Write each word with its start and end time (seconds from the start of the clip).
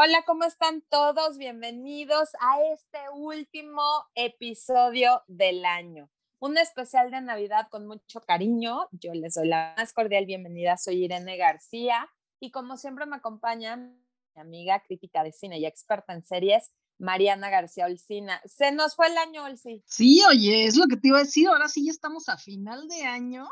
Hola, 0.00 0.22
¿cómo 0.24 0.44
están 0.44 0.84
todos? 0.88 1.38
Bienvenidos 1.38 2.28
a 2.38 2.62
este 2.72 3.00
último 3.12 3.82
episodio 4.14 5.24
del 5.26 5.64
año. 5.64 6.08
Un 6.38 6.56
especial 6.56 7.10
de 7.10 7.20
Navidad 7.20 7.66
con 7.68 7.88
mucho 7.88 8.20
cariño. 8.20 8.86
Yo 8.92 9.12
les 9.12 9.34
doy 9.34 9.48
la 9.48 9.74
más 9.76 9.92
cordial 9.92 10.24
bienvenida. 10.24 10.76
Soy 10.76 11.02
Irene 11.02 11.36
García 11.36 12.08
y 12.38 12.52
como 12.52 12.76
siempre 12.76 13.06
me 13.06 13.16
acompaña 13.16 13.76
mi 13.76 14.40
amiga 14.40 14.80
crítica 14.84 15.24
de 15.24 15.32
cine 15.32 15.58
y 15.58 15.66
experta 15.66 16.12
en 16.12 16.24
series, 16.24 16.70
Mariana 16.98 17.50
García 17.50 17.86
Olcina. 17.86 18.40
Se 18.44 18.70
nos 18.70 18.94
fue 18.94 19.08
el 19.08 19.18
año, 19.18 19.46
Olci. 19.46 19.82
Sí, 19.84 20.22
oye, 20.30 20.64
es 20.66 20.76
lo 20.76 20.86
que 20.86 20.96
te 20.96 21.08
iba 21.08 21.18
a 21.18 21.24
decir. 21.24 21.48
Ahora 21.48 21.66
sí 21.66 21.84
ya 21.84 21.90
estamos 21.90 22.28
a 22.28 22.38
final 22.38 22.86
de 22.86 23.02
año 23.02 23.48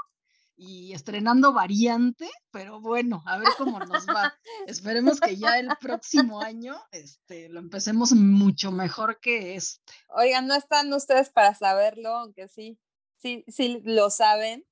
y 0.57 0.95
estrenando 0.95 1.53
variante, 1.53 2.31
pero 2.51 2.81
bueno, 2.81 3.23
a 3.27 3.39
ver 3.39 3.49
cómo 3.59 3.79
nos 3.79 4.07
va. 4.07 4.35
Esperemos 4.67 5.21
que 5.21 5.37
ya 5.37 5.59
el 5.59 5.69
próximo 5.81 6.41
año 6.41 6.77
este, 6.93 7.49
lo 7.51 7.61
empecemos 7.61 8.13
mucho 8.13 8.73
mejor 8.73 9.21
que 9.21 9.57
este. 9.57 9.93
Oigan, 10.09 10.47
no 10.47 10.55
están 10.55 10.93
ustedes 10.93 11.31
para 11.31 11.55
saberlo, 11.55 12.17
aunque 12.17 12.49
sí, 12.49 12.79
sí, 13.19 13.45
sí 13.49 13.83
lo 13.85 14.09
saben. 14.11 14.65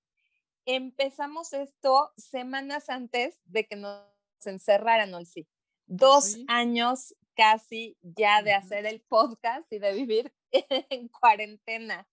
Empezamos 0.65 1.53
esto 1.53 2.13
semanas 2.17 2.89
antes 2.89 3.39
de 3.45 3.67
que 3.67 3.77
nos 3.77 4.03
encerraran. 4.45 5.27
Sí. 5.27 5.47
¿Ah, 5.47 5.53
Dos 5.87 6.39
años 6.49 7.15
casi 7.35 7.99
ya 8.01 8.43
de 8.43 8.55
hacer 8.55 8.87
el 8.87 9.03
podcast 9.03 9.71
y 9.71 9.79
de 9.79 9.93
vivir 9.93 10.33
en 10.53 11.09
cuarentena 11.09 12.09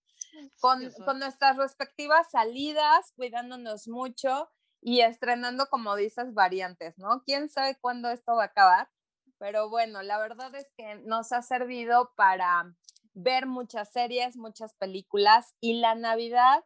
con, 0.60 0.90
con 1.04 1.18
nuestras 1.18 1.56
respectivas 1.56 2.30
salidas, 2.30 3.12
cuidándonos 3.16 3.88
mucho 3.88 4.50
y 4.80 5.00
estrenando, 5.00 5.66
como 5.66 5.94
dices, 5.96 6.34
variantes, 6.34 6.98
¿no? 6.98 7.22
¿Quién 7.24 7.48
sabe 7.48 7.78
cuándo 7.80 8.10
esto 8.10 8.34
va 8.34 8.44
a 8.44 8.46
acabar? 8.46 8.90
Pero 9.38 9.68
bueno, 9.68 10.02
la 10.02 10.18
verdad 10.18 10.54
es 10.54 10.68
que 10.76 10.96
nos 10.96 11.32
ha 11.32 11.42
servido 11.42 12.12
para 12.16 12.74
ver 13.14 13.46
muchas 13.46 13.92
series, 13.92 14.36
muchas 14.36 14.74
películas 14.74 15.54
y 15.60 15.80
la 15.80 15.94
Navidad 15.94 16.64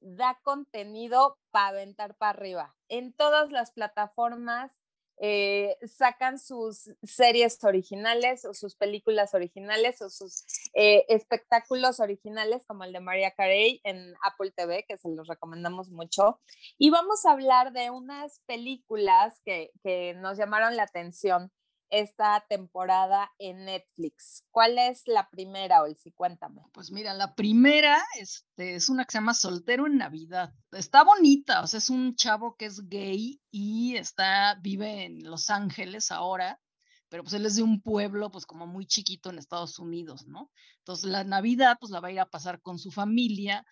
da 0.00 0.38
contenido 0.42 1.38
para 1.50 1.68
aventar 1.68 2.14
para 2.16 2.30
arriba. 2.30 2.76
En 2.88 3.12
todas 3.12 3.50
las 3.50 3.72
plataformas 3.72 4.77
eh, 5.20 5.76
sacan 5.86 6.38
sus 6.38 6.90
series 7.02 7.62
originales 7.64 8.44
o 8.44 8.54
sus 8.54 8.76
películas 8.76 9.34
originales 9.34 10.00
o 10.02 10.10
sus 10.10 10.44
eh, 10.74 11.04
espectáculos 11.08 12.00
originales 12.00 12.64
como 12.66 12.84
el 12.84 12.92
de 12.92 13.00
María 13.00 13.32
Carey 13.32 13.80
en 13.84 14.14
Apple 14.22 14.52
TV, 14.54 14.84
que 14.86 14.96
se 14.96 15.08
los 15.08 15.26
recomendamos 15.26 15.90
mucho. 15.90 16.40
Y 16.78 16.90
vamos 16.90 17.24
a 17.26 17.32
hablar 17.32 17.72
de 17.72 17.90
unas 17.90 18.40
películas 18.46 19.40
que, 19.44 19.72
que 19.82 20.14
nos 20.14 20.38
llamaron 20.38 20.76
la 20.76 20.84
atención 20.84 21.50
esta 21.90 22.44
temporada 22.48 23.32
en 23.38 23.64
Netflix. 23.64 24.46
¿Cuál 24.50 24.78
es 24.78 25.02
la 25.06 25.28
primera, 25.30 25.82
Olsi? 25.82 26.12
Cuéntame. 26.12 26.62
Pues 26.72 26.90
mira, 26.90 27.14
la 27.14 27.34
primera 27.34 27.98
este, 28.18 28.74
es 28.74 28.88
una 28.88 29.04
que 29.04 29.12
se 29.12 29.18
llama 29.18 29.34
Soltero 29.34 29.86
en 29.86 29.98
Navidad. 29.98 30.52
Está 30.72 31.04
bonita, 31.04 31.62
o 31.62 31.66
sea, 31.66 31.78
es 31.78 31.90
un 31.90 32.14
chavo 32.14 32.56
que 32.56 32.66
es 32.66 32.88
gay 32.88 33.40
y 33.50 33.96
está, 33.96 34.56
vive 34.60 35.04
en 35.04 35.24
Los 35.24 35.50
Ángeles 35.50 36.10
ahora, 36.10 36.60
pero 37.08 37.22
pues 37.22 37.34
él 37.34 37.46
es 37.46 37.56
de 37.56 37.62
un 37.62 37.80
pueblo 37.80 38.30
pues 38.30 38.46
como 38.46 38.66
muy 38.66 38.86
chiquito 38.86 39.30
en 39.30 39.38
Estados 39.38 39.78
Unidos, 39.78 40.26
¿no? 40.26 40.50
Entonces 40.78 41.06
la 41.06 41.24
Navidad 41.24 41.76
pues 41.80 41.90
la 41.90 42.00
va 42.00 42.08
a 42.08 42.12
ir 42.12 42.20
a 42.20 42.30
pasar 42.30 42.60
con 42.60 42.78
su 42.78 42.90
familia, 42.90 43.64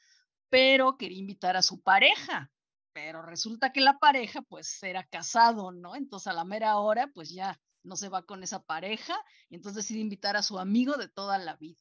pero 0.48 0.96
quería 0.96 1.18
invitar 1.18 1.56
a 1.56 1.62
su 1.62 1.82
pareja, 1.82 2.50
pero 2.92 3.20
resulta 3.20 3.72
que 3.72 3.82
la 3.82 3.98
pareja 3.98 4.40
pues 4.42 4.82
era 4.82 5.04
casado, 5.04 5.70
¿no? 5.70 5.94
Entonces 5.96 6.28
a 6.28 6.32
la 6.32 6.44
mera 6.44 6.78
hora 6.78 7.10
pues 7.12 7.30
ya 7.30 7.60
no 7.86 7.96
se 7.96 8.08
va 8.08 8.26
con 8.26 8.42
esa 8.42 8.62
pareja 8.62 9.16
y 9.48 9.54
entonces 9.54 9.84
decide 9.84 10.00
invitar 10.00 10.36
a 10.36 10.42
su 10.42 10.58
amigo 10.58 10.96
de 10.96 11.08
toda 11.08 11.38
la 11.38 11.56
vida. 11.56 11.80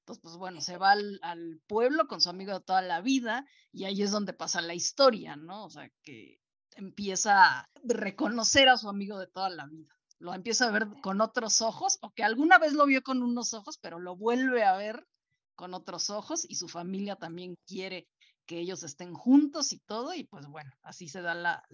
Entonces, 0.00 0.20
pues 0.22 0.36
bueno, 0.36 0.60
se 0.60 0.76
va 0.76 0.92
al, 0.92 1.62
pueblo 1.66 2.06
con 2.06 2.20
su 2.20 2.28
amigo 2.28 2.52
de 2.52 2.60
toda 2.60 2.82
la 2.82 3.00
vida 3.00 3.46
y 3.72 3.84
ahí 3.84 4.02
es 4.02 4.10
donde 4.10 4.34
pasa 4.34 4.60
la 4.60 4.74
historia, 4.74 5.36
¿no? 5.36 5.64
O 5.64 5.70
sea, 5.70 5.90
que 6.02 6.40
empieza 6.76 7.60
a 7.60 7.70
reconocer 7.84 8.68
a 8.68 8.76
su 8.76 8.88
amigo 8.90 9.18
de 9.18 9.28
toda 9.28 9.48
la 9.48 9.66
vida. 9.66 9.96
Lo 10.18 10.34
empieza 10.34 10.66
a 10.68 10.70
ver 10.70 10.88
con 11.02 11.20
otros 11.22 11.62
ojos, 11.62 11.98
o 12.02 12.10
que 12.10 12.22
alguna 12.22 12.58
vez 12.58 12.74
lo 12.74 12.84
vio 12.84 13.02
con 13.02 13.22
unos 13.22 13.54
ojos, 13.54 13.78
pero 13.78 13.98
lo 13.98 14.16
vuelve 14.16 14.64
a 14.64 14.76
ver 14.76 15.06
con 15.54 15.72
otros 15.72 16.10
ojos 16.10 16.44
y 16.48 16.56
su 16.56 16.68
familia 16.68 17.16
también 17.16 17.56
quiere 17.66 18.06
que 18.46 18.58
ellos 18.58 18.82
estén 18.82 19.14
juntos 19.14 19.72
y 19.72 19.78
todo, 19.78 20.12
y 20.12 20.24
pues 20.24 20.46
bueno, 20.48 20.70
así 20.82 21.08
se 21.08 21.22
da 21.22 21.34
la, 21.34 21.64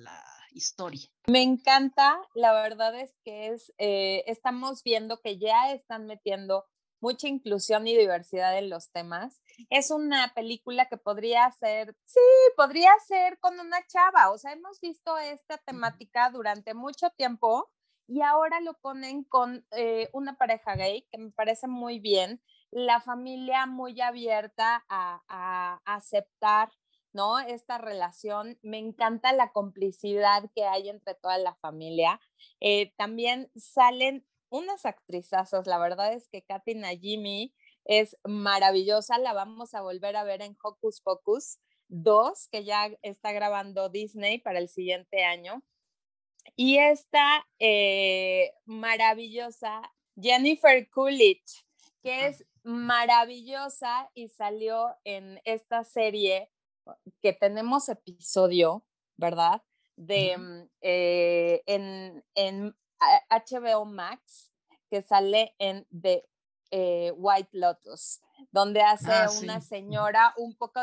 historia. 0.53 1.09
Me 1.27 1.43
encanta, 1.43 2.21
la 2.35 2.53
verdad 2.53 2.99
es 2.99 3.15
que 3.25 3.49
es, 3.49 3.73
eh, 3.79 4.25
estamos 4.27 4.83
viendo 4.83 5.21
que 5.21 5.39
ya 5.39 5.73
están 5.73 6.07
metiendo 6.07 6.67
mucha 7.01 7.29
inclusión 7.29 7.87
y 7.87 7.97
diversidad 7.97 8.59
en 8.59 8.69
los 8.69 8.91
temas. 8.91 9.43
Es 9.71 9.91
una 9.91 10.33
película 10.35 10.87
que 10.87 10.97
podría 10.97 11.51
ser, 11.53 11.97
sí, 12.05 12.21
podría 12.57 12.93
ser 13.07 13.39
con 13.41 13.59
una 13.59 13.79
chava, 13.87 14.31
o 14.31 14.39
sea, 14.39 14.53
hemos 14.53 14.81
visto 14.81 15.17
esta 15.19 15.59
temática 15.59 16.31
durante 16.31 16.75
mucho 16.75 17.11
tiempo 17.17 17.71
y 18.07 18.23
ahora 18.23 18.61
lo 18.61 18.75
ponen 18.75 19.25
con 19.25 19.65
eh, 19.71 20.11
una 20.13 20.37
pareja 20.37 20.75
gay, 20.75 21.07
que 21.11 21.19
me 21.19 21.31
parece 21.31 21.69
muy 21.69 22.01
bien 22.01 22.43
la 22.71 23.01
familia 23.01 23.67
muy 23.67 24.01
abierta 24.01 24.85
a, 24.89 25.81
aceptar 25.85 26.71
¿no? 27.13 27.39
Esta 27.39 27.79
relación, 27.79 28.59
me 28.63 28.79
encanta 28.79 29.33
la 29.33 29.53
complicidad 29.53 30.51
que 30.55 30.65
hay 30.65 30.89
entre 30.89 31.15
toda 31.15 31.39
la 31.39 31.55
familia. 31.57 32.21
Eh, 32.61 32.93
también 32.97 33.51
salen 33.57 34.27
unas 34.51 34.85
actrizazas, 34.85 35.67
la 35.67 35.79
verdad 35.79 36.13
es 36.13 36.29
que 36.29 36.43
Katy 36.43 36.75
Najimy 36.75 37.55
es 37.85 38.17
maravillosa, 38.25 39.19
la 39.19 39.33
vamos 39.33 39.75
a 39.75 39.83
volver 39.83 40.17
a 40.17 40.25
ver 40.25 40.43
en 40.43 40.57
Hocus 40.63 41.01
Pocus 41.01 41.59
2, 41.89 42.49
que 42.49 42.65
ya 42.65 42.91
está 43.03 43.33
grabando 43.33 43.89
Disney 43.89 44.39
para 44.39 44.59
el 44.59 44.69
siguiente 44.69 45.25
año. 45.25 45.63
Y 46.57 46.79
esta 46.79 47.47
eh, 47.59 48.53
maravillosa 48.65 49.83
Jennifer 50.21 50.89
Coolidge, 50.91 51.65
que 52.03 52.27
es 52.27 52.45
maravillosa 52.63 54.11
y 54.15 54.29
salió 54.29 54.97
en 55.05 55.41
esta 55.45 55.85
serie 55.85 56.51
que 57.23 57.33
tenemos 57.33 57.89
episodio, 57.89 58.85
¿verdad? 59.17 59.63
De 59.97 60.37
mm, 60.37 60.69
eh, 60.81 61.63
en, 61.67 62.25
en, 62.35 62.77
HBO 63.31 63.87
Max, 63.87 64.51
que 64.91 65.01
sale 65.01 65.55
en 65.59 65.87
The 65.91 66.29
eh, 66.71 67.13
White 67.17 67.51
Lotus, 67.53 68.21
donde 68.51 68.83
hace 68.83 69.11
ah, 69.11 69.29
una 69.43 69.61
señora 69.61 70.35
un 70.37 70.55
poco 70.55 70.81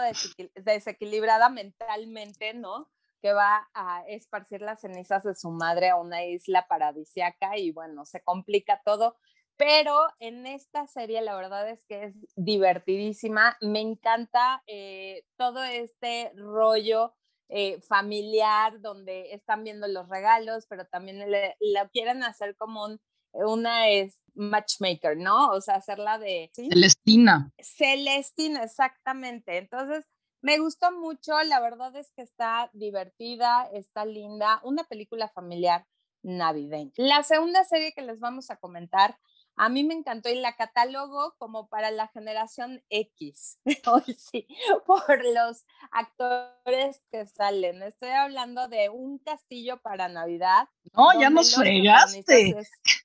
desequilibrada 0.55 1.49
mentalmente, 1.49 2.53
¿no? 2.53 2.89
Que 3.21 3.33
va 3.33 3.69
a 3.73 4.03
esparcir 4.07 4.61
las 4.61 4.81
cenizas 4.81 5.23
de 5.23 5.35
su 5.35 5.49
madre 5.51 5.89
a 5.89 5.95
una 5.95 6.25
isla 6.25 6.67
paradisiaca 6.67 7.57
y 7.57 7.71
bueno, 7.71 8.05
se 8.05 8.21
complica 8.21 8.81
todo 8.83 9.17
pero 9.57 10.07
en 10.19 10.45
esta 10.45 10.87
serie 10.87 11.21
la 11.21 11.35
verdad 11.35 11.69
es 11.69 11.83
que 11.85 12.05
es 12.05 12.15
divertidísima. 12.35 13.57
Me 13.61 13.81
encanta 13.81 14.63
eh, 14.67 15.23
todo 15.35 15.63
este 15.63 16.31
rollo 16.35 17.13
eh, 17.49 17.81
familiar 17.81 18.81
donde 18.81 19.33
están 19.33 19.63
viendo 19.63 19.87
los 19.87 20.07
regalos, 20.09 20.65
pero 20.67 20.85
también 20.85 21.19
lo 21.29 21.89
quieren 21.91 22.23
hacer 22.23 22.55
como 22.55 22.85
un, 22.85 23.01
una 23.33 23.89
es 23.89 24.21
matchmaker, 24.35 25.17
¿no? 25.17 25.49
O 25.49 25.61
sea, 25.61 25.75
hacerla 25.75 26.19
de... 26.19 26.51
Celestina. 26.53 27.51
Celestina, 27.59 28.63
exactamente. 28.63 29.57
Entonces, 29.57 30.05
me 30.41 30.59
gustó 30.59 30.91
mucho, 30.91 31.41
la 31.43 31.59
verdad 31.59 31.95
es 31.95 32.11
que 32.11 32.21
está 32.21 32.69
divertida, 32.73 33.67
está 33.73 34.05
linda, 34.05 34.61
una 34.63 34.83
película 34.83 35.29
familiar 35.29 35.85
navideña. 36.21 36.91
La 36.97 37.23
segunda 37.23 37.63
serie 37.63 37.93
que 37.93 38.01
les 38.01 38.19
vamos 38.19 38.51
a 38.51 38.57
comentar 38.57 39.17
a 39.57 39.69
mí 39.69 39.83
me 39.83 39.95
encantó 39.95 40.29
y 40.29 40.35
la 40.35 40.55
catálogo 40.55 41.35
como 41.39 41.67
para 41.67 41.89
la 41.89 42.07
generación 42.07 42.83
X, 42.89 43.59
hoy 43.87 44.15
sí, 44.17 44.47
por 44.85 45.25
los 45.25 45.65
actores 45.91 47.01
que 47.11 47.25
salen. 47.25 47.81
Estoy 47.81 48.09
hablando 48.09 48.67
de 48.67 48.89
un 48.89 49.17
castillo 49.17 49.81
para 49.81 50.07
Navidad. 50.09 50.69
No, 50.93 51.19
ya 51.19 51.31
nos 51.31 51.55
fregaste. 51.55 52.55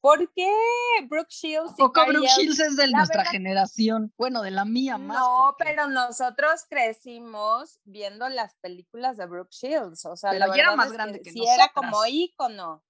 ¿Por 0.03 0.31
qué? 0.35 0.53
Brooke 1.09 1.31
Shields. 1.31 1.73
Poco 1.79 2.05
Brooke 2.07 2.29
Shields 2.37 2.61
es 2.61 2.77
de 2.77 2.91
nuestra 2.91 3.25
generación. 3.25 4.13
Bueno, 4.19 4.43
de 4.43 4.51
la 4.51 4.65
mía 4.65 4.99
más. 4.99 5.19
No, 5.19 5.55
pero 5.59 5.89
nosotros 5.89 6.67
crecimos 6.69 7.79
viendo 7.85 8.29
las 8.29 8.55
películas 8.57 9.17
de 9.17 9.27
Brooke 9.27 9.53
Shields. 9.53 10.05
O 10.05 10.17
sea, 10.17 10.33
la 10.35 10.47
verdad 10.47 10.59
era 10.59 10.77
más 10.77 10.93
grande 10.93 11.19
que, 11.19 11.25
que 11.25 11.33
sí 11.33 11.45
era 11.47 11.69
como 11.75 12.05
ícono. 12.07 12.83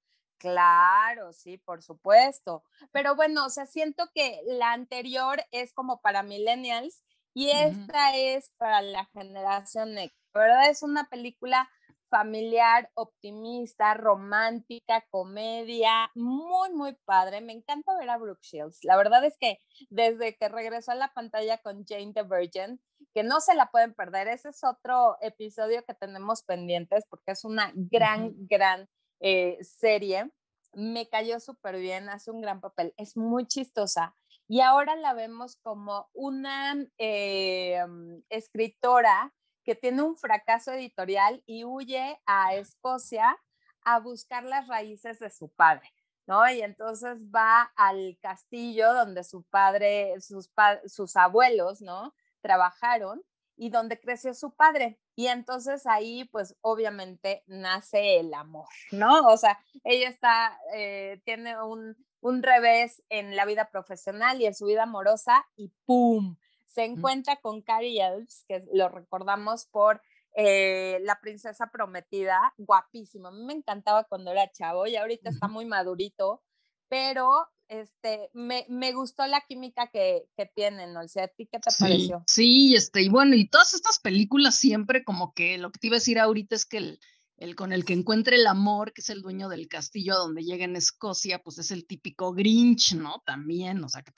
Claro, 0.43 1.33
sí, 1.33 1.57
por 1.59 1.83
supuesto. 1.83 2.65
Pero 2.91 3.15
bueno, 3.15 3.47
o 3.47 3.49
sea, 3.49 3.65
siento 3.67 4.11
que 4.13 4.41
la 4.45 4.73
anterior 4.73 5.41
es 5.53 5.73
como 5.73 6.01
para 6.01 6.25
millennials 6.25 7.05
y 7.33 7.51
esta 7.51 8.17
es 8.17 8.51
para 8.59 8.83
la 8.83 9.05
generación 9.13 9.97
X. 9.97 10.13
¿Verdad? 10.35 10.69
Es 10.69 10.83
una 10.83 11.05
película 11.05 11.71
familiar, 12.11 12.91
optimista, 12.95 13.95
romántica, 13.95 15.05
comedia, 15.11 16.11
muy, 16.17 16.73
muy 16.73 16.97
padre. 17.05 17.41
Me 17.41 17.53
encanta 17.53 17.97
ver 17.97 18.11
a 18.11 18.19
Brooke 18.19 18.43
Shields. 18.43 18.81
La 18.83 18.97
verdad 18.97 19.25
es 19.25 19.39
que 19.39 19.61
desde 19.91 20.37
que 20.37 20.49
regresó 20.49 20.91
a 20.91 20.97
la 20.97 21.13
pantalla 21.15 21.59
con 21.59 21.85
Jane 21.87 22.13
the 22.15 22.25
Virgin, 22.25 22.81
que 23.15 23.23
no 23.23 23.41
se 23.41 23.55
la 23.55 23.71
pueden 23.71 23.95
perder, 23.95 24.27
ese 24.27 24.49
es 24.49 24.65
otro 24.65 25.19
episodio 25.21 25.85
que 25.85 25.95
tenemos 25.95 26.43
pendientes 26.43 27.05
porque 27.09 27.31
es 27.31 27.45
una 27.45 27.71
gran, 27.75 28.33
gran 28.49 28.89
eh, 29.23 29.59
serie. 29.63 30.31
Me 30.75 31.09
cayó 31.09 31.39
súper 31.41 31.79
bien, 31.79 32.09
hace 32.09 32.31
un 32.31 32.41
gran 32.41 32.61
papel, 32.61 32.93
es 32.97 33.17
muy 33.17 33.47
chistosa. 33.47 34.15
Y 34.49 34.61
ahora 34.61 34.97
la 34.97 35.15
vemos 35.15 35.57
como 35.57 36.11
una 36.13 36.77
eh, 36.99 37.85
mm, 37.87 38.25
escritora 38.29 39.33
que 39.65 39.75
tiene 39.75 40.03
un 40.03 40.17
fracaso 40.17 40.73
editorial 40.73 41.43
y 41.47 41.65
huye 41.65 42.21
a 42.27 42.55
Escocia 42.55 43.39
a 43.85 44.01
buscar 44.01 44.45
las 44.45 44.67
raíces 44.67 45.21
de 45.21 45.31
su 45.31 45.49
padre, 45.49 45.93
¿no? 46.27 46.49
Y 46.51 46.63
entonces 46.63 47.19
va 47.35 47.73
al 47.77 48.19
castillo 48.21 48.93
donde 48.93 49.25
su 49.25 49.45
padre, 49.45 50.21
sus, 50.21 50.51
sus 50.87 51.17
abuelos, 51.17 51.81
¿no? 51.81 52.13
Trabajaron 52.41 53.23
y 53.63 53.71
donde 53.71 54.01
creció 54.01 54.35
su 54.35 54.51
padre. 54.51 54.99
Y 55.15 55.29
entonces 55.29 55.87
ahí, 55.87 56.25
pues 56.33 56.57
obviamente 56.63 57.45
nace 57.47 58.19
el 58.19 58.35
amor, 58.35 58.67
¿no? 58.91 59.29
O 59.29 59.37
sea, 59.37 59.57
ella 59.85 60.09
está, 60.09 60.59
eh, 60.75 61.23
tiene 61.25 61.63
un, 61.63 61.97
un 62.21 62.43
revés 62.43 63.05
en 63.09 63.37
la 63.37 63.45
vida 63.45 63.71
profesional 63.71 64.41
y 64.41 64.47
en 64.47 64.55
su 64.57 64.67
vida 64.67 64.83
amorosa 64.83 65.47
y 65.55 65.71
¡pum! 65.87 66.37
se 66.67 66.83
encuentra 66.83 67.37
con 67.37 67.63
Carrie 67.63 68.05
Elves, 68.05 68.45
que 68.49 68.65
lo 68.73 68.89
recordamos 68.89 69.67
por 69.67 70.03
eh, 70.35 70.99
La 71.03 71.21
Princesa 71.21 71.69
Prometida, 71.71 72.53
guapísimo. 72.57 73.29
A 73.29 73.31
mí 73.31 73.45
me 73.45 73.53
encantaba 73.53 74.03
cuando 74.03 74.33
era 74.33 74.51
chavo 74.51 74.89
y 74.89 74.97
ahorita 74.97 75.31
está 75.31 75.47
muy 75.47 75.67
madurito, 75.67 76.43
pero 76.89 77.47
este, 77.73 78.29
me, 78.35 78.67
me 78.69 78.93
gustó 78.93 79.27
la 79.27 79.41
química 79.49 79.89
que, 79.91 80.29
que 80.37 80.45
tienen, 80.55 80.93
¿no? 80.93 81.01
O 81.01 81.09
sea, 81.09 81.25
¿a 81.25 81.29
ti 81.29 81.49
qué 81.51 81.59
te 81.59 81.71
pareció? 81.79 82.23
Sí, 82.27 82.75
este, 82.77 83.01
y 83.01 83.09
bueno, 83.09 83.35
y 83.35 83.49
todas 83.49 83.73
estas 83.73 83.99
películas 83.99 84.57
siempre 84.57 85.05
como 85.05 85.33
que 85.33 85.57
lo 85.57 85.73
que 85.73 85.79
te 85.79 85.87
iba 85.87 85.97
a 85.97 86.01
decir 86.01 86.19
ahorita 86.19 86.55
es 86.55 86.67
que 86.67 86.77
el, 86.77 87.01
el 87.39 87.57
con 87.57 87.73
el 87.73 87.87
que 87.87 87.95
encuentre 87.95 88.37
el 88.37 88.47
amor, 88.47 88.93
que 88.93 89.01
es 89.01 89.09
el 89.09 89.23
dueño 89.23 89.49
del 89.49 89.69
castillo 89.69 90.19
donde 90.19 90.45
llega 90.45 90.67
en 90.67 90.77
Escocia, 90.77 91.43
pues 91.43 91.59
es 91.59 91.71
el 91.71 91.87
típico 91.87 92.35
Grinch, 92.35 92.95
¿no? 92.95 93.23
También, 93.25 93.83
o 93.83 93.89
sea, 93.89 94.03
que 94.03 94.13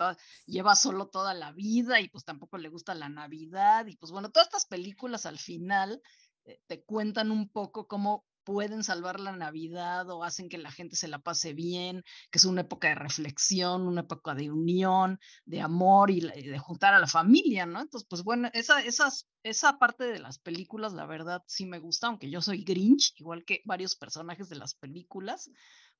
lleva 0.46 0.74
solo 0.74 1.06
toda 1.06 1.32
la 1.32 1.52
vida 1.52 2.00
y 2.00 2.08
pues 2.08 2.24
tampoco 2.24 2.58
le 2.58 2.68
gusta 2.68 2.92
la 2.94 3.08
Navidad 3.08 3.86
y 3.86 3.96
pues 3.96 4.10
bueno, 4.10 4.30
todas 4.30 4.48
estas 4.48 4.66
películas 4.66 5.26
al 5.26 5.38
final 5.38 6.02
eh, 6.44 6.60
te 6.66 6.82
cuentan 6.82 7.30
un 7.30 7.48
poco 7.48 7.86
cómo 7.86 8.26
pueden 8.44 8.84
salvar 8.84 9.20
la 9.20 9.32
Navidad 9.32 10.08
o 10.10 10.22
hacen 10.22 10.48
que 10.48 10.58
la 10.58 10.70
gente 10.70 10.96
se 10.96 11.08
la 11.08 11.18
pase 11.18 11.54
bien, 11.54 12.04
que 12.30 12.38
es 12.38 12.44
una 12.44 12.62
época 12.62 12.88
de 12.88 12.94
reflexión, 12.94 13.86
una 13.86 14.02
época 14.02 14.34
de 14.34 14.50
unión, 14.50 15.18
de 15.44 15.60
amor 15.60 16.10
y, 16.10 16.20
de 16.20 16.58
juntar 16.58 16.94
a 16.94 16.98
la 16.98 17.06
familia, 17.06 17.66
¿no? 17.66 17.80
Entonces, 17.80 18.06
pues 18.08 18.22
bueno, 18.22 18.50
esa, 18.52 18.80
esas, 18.82 19.28
esa 19.42 19.78
parte 19.78 20.04
de 20.04 20.18
las 20.18 20.38
películas, 20.38 20.92
la 20.92 21.06
verdad, 21.06 21.42
sí 21.46 21.66
me 21.66 21.78
gusta, 21.78 22.06
aunque 22.06 22.30
yo 22.30 22.40
soy 22.40 22.64
Grinch, 22.64 23.14
igual 23.16 23.44
que 23.44 23.62
varios 23.64 23.96
personajes 23.96 24.48
de 24.48 24.56
las 24.56 24.74
películas, 24.74 25.50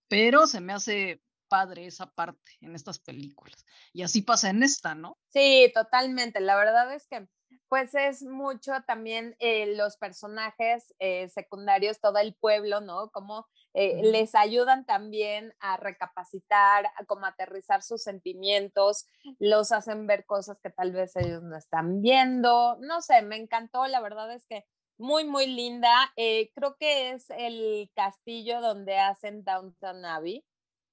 pero 0.08 0.46
se 0.46 0.60
me 0.60 0.72
hace 0.72 1.22
padre 1.48 1.86
esa 1.86 2.10
parte 2.10 2.52
en 2.60 2.74
estas 2.74 2.98
películas. 2.98 3.64
Y 3.92 4.02
así 4.02 4.22
pasa 4.22 4.50
en 4.50 4.62
esta, 4.62 4.94
¿no? 4.94 5.18
Sí, 5.28 5.70
totalmente. 5.74 6.40
La 6.40 6.56
verdad 6.56 6.92
es 6.94 7.06
que 7.06 7.28
pues 7.74 7.92
es 7.96 8.22
mucho 8.22 8.70
también 8.86 9.34
eh, 9.40 9.74
los 9.74 9.96
personajes 9.96 10.94
eh, 11.00 11.26
secundarios, 11.26 11.98
todo 11.98 12.18
el 12.18 12.32
pueblo, 12.36 12.80
¿no? 12.80 13.10
Como 13.10 13.48
eh, 13.72 14.00
les 14.04 14.36
ayudan 14.36 14.86
también 14.86 15.52
a 15.58 15.76
recapacitar, 15.76 16.86
a 16.86 17.04
como 17.04 17.26
aterrizar 17.26 17.82
sus 17.82 18.04
sentimientos, 18.04 19.08
los 19.40 19.72
hacen 19.72 20.06
ver 20.06 20.24
cosas 20.24 20.60
que 20.62 20.70
tal 20.70 20.92
vez 20.92 21.16
ellos 21.16 21.42
no 21.42 21.56
están 21.56 22.00
viendo, 22.00 22.78
no 22.78 23.02
sé, 23.02 23.22
me 23.22 23.38
encantó, 23.38 23.88
la 23.88 24.00
verdad 24.00 24.32
es 24.32 24.46
que 24.46 24.64
muy, 24.96 25.24
muy 25.24 25.48
linda. 25.48 26.12
creo 26.14 26.76
que 26.78 27.10
es 27.10 27.28
el 27.30 27.90
castillo 27.96 28.60
donde 28.60 28.98
hacen 28.98 29.42
Downton 29.42 30.04
Abbey. 30.04 30.44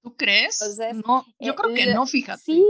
¿Tú 0.02 0.16
crees? 0.16 0.60
no, 1.06 1.28
yo 1.40 1.54
creo 1.54 1.76
que 1.76 1.94
no, 1.94 2.08
fíjate. 2.08 2.42
Sí, 2.42 2.66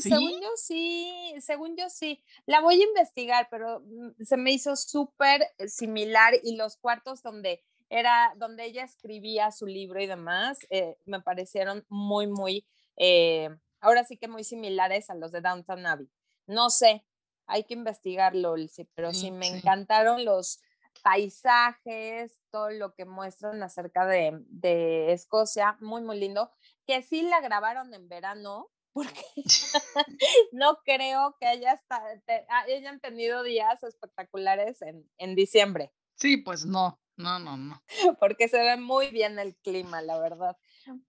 según 0.00 0.40
yo 0.40 0.50
sí, 0.56 1.34
según 1.40 1.76
yo 1.76 1.88
sí. 1.88 2.22
La 2.46 2.60
voy 2.60 2.80
a 2.80 2.86
investigar, 2.86 3.48
pero 3.50 3.80
mm, 3.80 4.22
se 4.22 4.36
me 4.36 4.52
hizo 4.52 4.76
súper 4.76 5.42
similar 5.66 6.34
y 6.42 6.56
los 6.56 6.76
cuartos 6.76 7.22
donde 7.22 7.62
era, 7.88 8.32
donde 8.36 8.64
ella 8.64 8.84
escribía 8.84 9.50
su 9.50 9.66
libro 9.66 10.00
y 10.00 10.06
demás, 10.06 10.58
eh, 10.70 10.96
me 11.04 11.20
parecieron 11.20 11.84
muy, 11.88 12.26
muy, 12.26 12.66
eh, 12.96 13.50
ahora 13.80 14.04
sí 14.04 14.16
que 14.16 14.28
muy 14.28 14.44
similares 14.44 15.10
a 15.10 15.14
los 15.14 15.30
de 15.30 15.42
Downton 15.42 15.86
Abbey. 15.86 16.08
No 16.46 16.70
sé, 16.70 17.04
hay 17.46 17.64
que 17.64 17.74
investigarlo, 17.74 18.54
pero 18.94 19.12
sí, 19.12 19.30
me 19.30 19.48
encantaron 19.48 20.24
los 20.24 20.62
paisajes, 21.02 22.40
todo 22.50 22.70
lo 22.70 22.94
que 22.94 23.04
muestran 23.04 23.62
acerca 23.62 24.06
de, 24.06 24.38
de 24.48 25.12
Escocia, 25.12 25.76
muy, 25.80 26.00
muy 26.02 26.18
lindo 26.18 26.50
que 26.86 27.02
sí 27.02 27.22
la 27.22 27.40
grabaron 27.40 27.94
en 27.94 28.08
verano, 28.08 28.70
porque 28.92 29.24
no 30.52 30.78
creo 30.84 31.36
que 31.40 31.46
haya 31.46 31.80
ah, 31.90 32.64
hayan 32.66 33.00
tenido 33.00 33.42
días 33.42 33.82
espectaculares 33.82 34.78
en, 35.18 35.34
diciembre. 35.34 35.92
Sí, 36.16 36.36
pues 36.36 36.66
no, 36.66 37.00
no, 37.16 37.38
no, 37.38 37.56
no. 37.56 37.82
Porque 38.20 38.48
se 38.48 38.58
ve 38.58 38.76
muy 38.76 39.08
bien 39.10 39.38
el 39.38 39.56
clima, 39.56 40.02
la 40.02 40.18
verdad. 40.18 40.56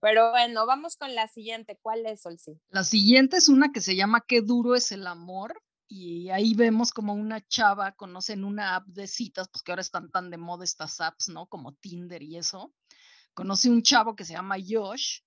Pero 0.00 0.30
bueno, 0.30 0.66
vamos 0.66 0.96
con 0.96 1.14
la 1.14 1.28
siguiente. 1.28 1.78
¿Cuál 1.80 2.06
es, 2.06 2.24
Olsi? 2.24 2.58
La 2.70 2.84
siguiente 2.84 3.36
es 3.36 3.48
una 3.48 3.70
que 3.70 3.80
se 3.80 3.96
llama 3.96 4.24
Qué 4.26 4.40
duro 4.40 4.74
es 4.74 4.90
el 4.92 5.06
amor. 5.06 5.62
Y 5.86 6.30
ahí 6.30 6.54
vemos 6.54 6.90
como 6.90 7.12
una 7.12 7.46
chava 7.46 7.92
conoce 7.92 8.32
en 8.32 8.44
una 8.44 8.76
app 8.76 8.86
de 8.86 9.06
citas, 9.06 9.48
pues 9.52 9.62
que 9.62 9.70
ahora 9.70 9.82
están 9.82 10.10
tan 10.10 10.30
de 10.30 10.38
moda 10.38 10.64
estas 10.64 11.00
apps, 11.00 11.28
¿no? 11.28 11.46
Como 11.46 11.74
Tinder 11.74 12.22
y 12.22 12.38
eso. 12.38 12.72
Conoce 13.34 13.68
un 13.68 13.82
chavo 13.82 14.16
que 14.16 14.24
se 14.24 14.32
llama 14.32 14.56
Josh 14.66 15.20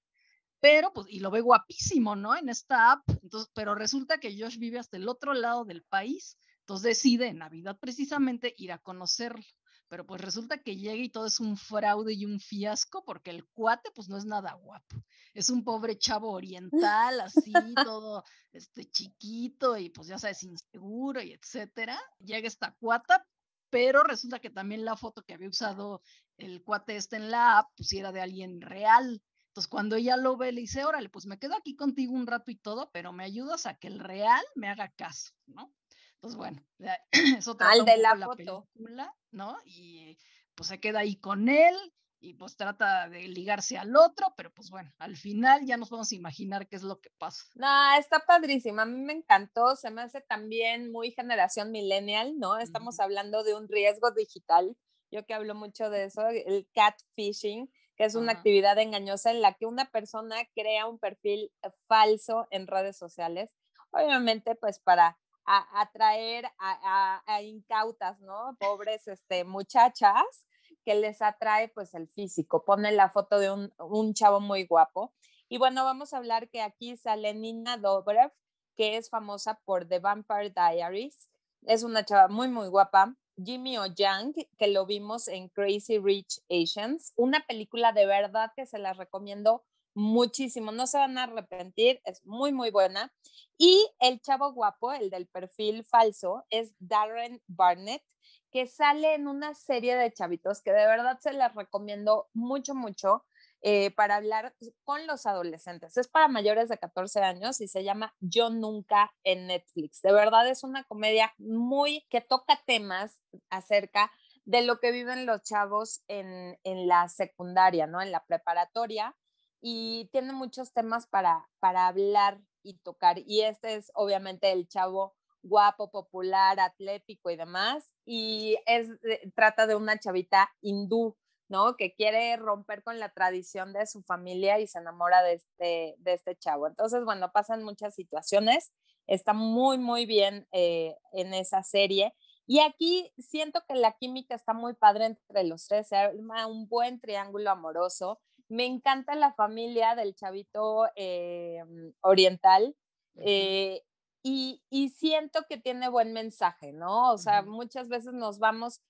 pero 0.60 0.92
pues, 0.94 1.08
y 1.10 1.20
lo 1.20 1.32
ve 1.32 1.42
guapísimo, 1.42 2.16
¿no? 2.16 2.36
En 2.36 2.50
esta 2.50 2.92
app, 2.92 3.04
entonces, 3.22 3.52
pero 3.54 3.76
resulta 3.76 4.20
que 4.20 4.36
Josh 4.40 4.58
vive 4.58 4.80
hasta 4.80 4.98
el 4.98 5.08
otro 5.08 5.34
lado 5.34 5.66
del 5.66 5.84
país, 5.84 6.38
entonces 6.62 6.84
decide 6.84 7.28
en 7.28 7.38
Navidad 7.38 7.78
precisamente 7.80 8.54
ir 8.58 8.72
a 8.72 8.80
conocerlo, 8.80 9.46
pero 9.88 10.06
pues 10.06 10.20
resulta 10.22 10.58
que 10.58 10.76
llega 10.76 11.02
y 11.02 11.10
todo 11.10 11.28
es 11.28 11.40
un 11.40 11.58
fraude 11.58 12.14
y 12.14 12.26
un 12.26 12.40
fiasco 12.40 13.04
porque 13.06 13.32
el 13.32 13.46
cuate 13.48 13.92
pues 13.96 14.10
no 14.10 14.18
es 14.18 14.26
nada 14.26 14.54
guapo, 14.54 15.04
es 15.34 15.50
un 15.50 15.64
pobre 15.64 15.98
chavo 15.98 16.32
oriental, 16.32 17.22
así, 17.22 17.54
todo 17.92 18.24
este 18.52 18.86
chiquito 18.90 19.78
y 19.78 19.90
pues 19.90 20.08
ya 20.08 20.18
sabes, 20.18 20.44
inseguro 20.44 21.22
y 21.22 21.34
etcétera, 21.34 21.98
llega 22.20 22.48
esta 22.48 22.76
cuata, 22.80 23.26
pero 23.70 24.04
resulta 24.04 24.40
que 24.40 24.50
también 24.50 24.86
la 24.86 24.98
foto 24.98 25.24
que 25.24 25.34
había 25.34 25.50
usado 25.50 26.02
el 26.38 26.64
cuate 26.64 26.96
este 26.96 27.16
en 27.16 27.32
la 27.32 27.60
app, 27.60 27.70
pues 27.76 27.94
era 27.94 28.12
de 28.12 28.22
alguien 28.22 28.62
real, 28.62 29.22
entonces, 29.58 29.72
cuando 29.72 29.96
ella 29.96 30.18
lo 30.18 30.38
ve, 30.38 30.52
le 30.52 30.62
dice, 30.62 30.86
órale, 30.86 31.10
pues 31.10 31.26
me 31.26 31.40
quedo 31.40 31.56
aquí 31.56 31.76
contigo 31.76 32.14
un 32.14 32.28
rato 32.28 32.52
y 32.52 32.58
todo, 32.58 32.92
pero 32.94 33.12
me 33.12 33.24
ayudas 33.24 33.66
a 33.66 33.74
que 33.74 33.88
el 33.88 33.98
real 33.98 34.46
me 34.54 34.70
haga 34.70 34.92
caso, 34.92 35.32
¿no? 35.48 35.74
Entonces, 36.14 36.38
bueno, 36.38 36.64
eso 37.42 37.58
trata 37.58 37.74
Al 37.74 37.84
de 37.84 37.98
la, 37.98 38.30
película, 38.36 39.16
¿no? 39.32 39.58
Y 39.66 40.16
pues 40.54 40.70
se 40.70 40.80
queda 40.80 41.00
ahí 41.00 41.16
con 41.16 41.50
él 41.50 41.76
y 42.20 42.36
pues 42.36 42.56
trata 42.56 43.10
de 43.10 43.28
ligarse 43.30 43.80
al 43.80 43.96
otro, 43.96 44.32
pero 44.38 44.54
pues 44.54 44.70
bueno, 44.70 44.94
al 45.00 45.18
final 45.18 45.66
ya 45.66 45.76
nos 45.76 45.90
vamos 45.90 46.12
a 46.12 46.16
imaginar 46.16 46.68
qué 46.68 46.76
es 46.76 46.84
lo 46.84 47.02
que 47.02 47.10
pasa. 47.18 47.44
No, 47.56 47.98
está 47.98 48.20
padrísima, 48.20 48.84
a 48.84 48.86
mí 48.86 49.02
me 49.02 49.14
encantó, 49.14 49.76
se 49.76 49.90
me 49.90 50.04
hace 50.04 50.22
también 50.22 50.92
muy 50.92 51.10
generación 51.10 51.72
millennial, 51.72 52.38
¿no? 52.38 52.60
Estamos 52.60 53.00
hablando 53.00 53.44
de 53.44 53.56
un 53.56 53.68
riesgo 53.68 54.12
digital, 54.12 54.78
yo 55.10 55.26
que 55.26 55.34
hablo 55.34 55.56
mucho 55.56 55.90
de 55.90 56.04
eso, 56.04 56.28
el 56.28 56.68
catfishing, 56.76 57.72
que 57.98 58.06
es 58.06 58.16
una 58.16 58.32
actividad 58.32 58.78
engañosa 58.78 59.32
en 59.32 59.42
la 59.42 59.54
que 59.54 59.66
una 59.66 59.90
persona 59.90 60.36
crea 60.56 60.88
un 60.88 61.00
perfil 61.00 61.52
eh, 61.64 61.70
falso 61.88 62.48
en 62.52 62.68
redes 62.68 62.98
sociales, 62.98 63.56
obviamente 63.92 64.56
pues 64.56 64.80
para 64.80 65.18
atraer 65.48 66.46
a, 66.60 67.42
incautas, 67.42 68.20
¿no? 68.20 68.58
Pobres 68.60 69.08
este, 69.08 69.46
muchachas 69.46 70.46
que 70.84 70.96
les 70.96 71.22
atrae 71.22 71.70
pues 71.70 71.94
el 71.94 72.10
físico. 72.10 72.66
Pone 72.66 72.92
la 72.92 73.10
foto 73.10 73.40
de 73.40 73.52
un, 73.52 73.74
un 73.78 74.14
chavo 74.14 74.42
muy 74.42 74.66
guapo. 74.66 75.14
Y 75.48 75.58
bueno, 75.58 75.86
vamos 75.86 76.14
a 76.14 76.18
hablar 76.18 76.50
que 76.50 76.62
aquí 76.62 76.98
sale 76.98 77.34
Nina 77.34 77.78
Dobrev, 77.78 78.34
que 78.76 78.98
es 78.98 79.10
famosa 79.10 79.62
por 79.64 79.88
The 79.88 80.00
Vampire 80.00 80.50
Diaries. 80.50 81.30
Es 81.62 81.84
una 81.84 82.04
chava 82.04 82.28
muy, 82.28 82.50
muy 82.50 82.68
guapa. 82.68 83.16
Jimmy 83.44 83.78
O 83.78 83.86
Yang, 83.86 84.34
que 84.58 84.68
lo 84.68 84.86
vimos 84.86 85.28
en 85.28 85.50
Crazy 85.50 86.00
Rich 86.00 86.42
Asians, 86.50 87.14
una 87.16 87.46
película 87.46 87.94
de 87.94 88.06
verdad 88.06 88.52
que 88.56 88.66
se 88.66 88.80
la 88.80 88.94
recomiendo 88.94 89.64
muchísimo, 89.94 90.72
no 90.72 90.86
se 90.86 90.98
van 90.98 91.18
a 91.18 91.24
arrepentir, 91.24 92.02
es 92.06 92.26
muy, 92.26 92.54
muy 92.54 92.70
buena. 92.70 93.12
Y 93.58 93.88
el 94.00 94.22
chavo 94.22 94.54
guapo, 94.54 94.94
el 94.94 95.10
del 95.10 95.28
perfil 95.28 95.84
falso, 95.84 96.46
es 96.50 96.74
Darren 96.80 97.42
Barnett, 97.48 98.04
que 98.52 98.68
sale 98.68 99.16
en 99.16 99.28
una 99.28 99.56
serie 99.56 99.96
de 99.96 100.14
chavitos 100.14 100.62
que 100.62 100.72
de 100.72 100.86
verdad 100.86 101.20
se 101.20 101.34
les 101.34 101.54
recomiendo 101.54 102.28
mucho, 102.34 102.76
mucho 102.76 103.26
eh, 103.62 103.92
para 103.92 104.16
hablar 104.16 104.56
con 104.84 105.08
los 105.08 105.26
adolescentes. 105.26 105.98
Es 105.98 106.08
para 106.08 106.28
mayores 106.28 106.70
de 106.70 106.78
14 106.78 107.22
años 107.22 107.60
y 107.62 107.68
se 107.68 107.84
llama 107.84 108.16
Yo 108.20 108.50
Nunca 108.50 109.14
en 109.24 109.48
Netflix. 109.48 110.02
De 110.02 110.12
verdad 110.12 110.48
es 110.48 110.64
una 110.64 110.84
comedia 110.84 111.34
muy 111.38 112.06
que 112.10 112.22
toca 112.22 112.62
temas 112.66 113.22
acerca 113.50 114.12
de 114.46 114.62
lo 114.62 114.80
que 114.80 114.92
viven 114.92 115.26
los 115.26 115.44
chavos 115.44 116.04
en, 116.08 116.58
en 116.64 116.88
la 116.88 117.10
secundaria, 117.10 117.88
¿no? 117.88 118.02
En 118.02 118.12
la 118.12 118.26
preparatoria 118.26 119.16
y 119.62 120.10
tiene 120.12 120.34
muchos 120.34 120.74
temas 120.74 121.08
para, 121.08 121.50
para 121.60 121.88
hablar 121.88 122.40
y 122.64 122.78
tocar. 122.80 123.18
Y 123.26 123.42
este 123.42 123.76
es 123.76 123.92
obviamente 123.96 124.52
el 124.52 124.68
chavo 124.68 125.16
guapo, 125.42 125.90
popular, 125.92 126.60
atlético 126.60 127.32
y 127.32 127.38
demás. 127.38 127.94
Y 128.06 128.58
es, 128.66 128.90
trata 129.36 129.68
de 129.68 129.76
una 129.76 129.98
chavita 130.00 130.50
hindú, 130.62 131.18
¿no? 131.50 131.76
Que 131.76 131.94
quiere 131.94 132.36
romper 132.38 132.84
con 132.84 133.00
la 133.00 133.10
tradición 133.10 133.74
de 133.74 133.86
su 133.88 134.04
familia 134.04 134.60
y 134.60 134.68
se 134.68 134.80
enamora 134.80 135.24
de 135.24 135.34
este, 135.34 135.96
de 135.98 136.14
este 136.14 136.36
chavo. 136.36 136.68
Entonces, 136.68 137.04
bueno, 137.04 137.32
pasan 137.32 137.64
muchas 137.64 137.96
situaciones. 137.96 138.74
Está 139.08 139.34
muy, 139.34 139.78
muy 139.78 140.06
bien 140.06 140.48
eh, 140.52 140.96
en 141.14 141.34
esa 141.34 141.64
serie. 141.64 142.14
Y 142.46 142.60
aquí 142.60 143.14
siento 143.18 143.62
que 143.68 143.76
la 143.76 143.94
química 143.94 144.36
está 144.36 144.54
muy 144.54 144.74
padre 144.74 145.06
entre 145.06 145.44
los 145.44 145.68
tres, 145.68 145.90
se 145.90 145.98
arma 145.98 146.48
un 146.48 146.68
buen 146.68 147.00
triángulo 147.00 147.52
amoroso 147.52 148.20
me 148.50 148.66
encanta 148.66 149.16
la 149.16 149.34
familia 149.34 149.96
del 149.96 150.16
chavito 150.16 150.88
eh, 150.96 151.64
oriental 152.02 152.76
eh, 153.16 153.84
y, 154.24 154.62
siento 154.96 155.46
que 155.48 155.58
tiene 155.58 155.90
buen 155.90 156.12
mensaje, 156.12 156.74
¿no? 156.74 157.12
O 157.14 157.18
sea, 157.18 157.44
muchas 157.44 157.88
veces 157.88 158.14
nos 158.14 158.40
vamos 158.40 158.82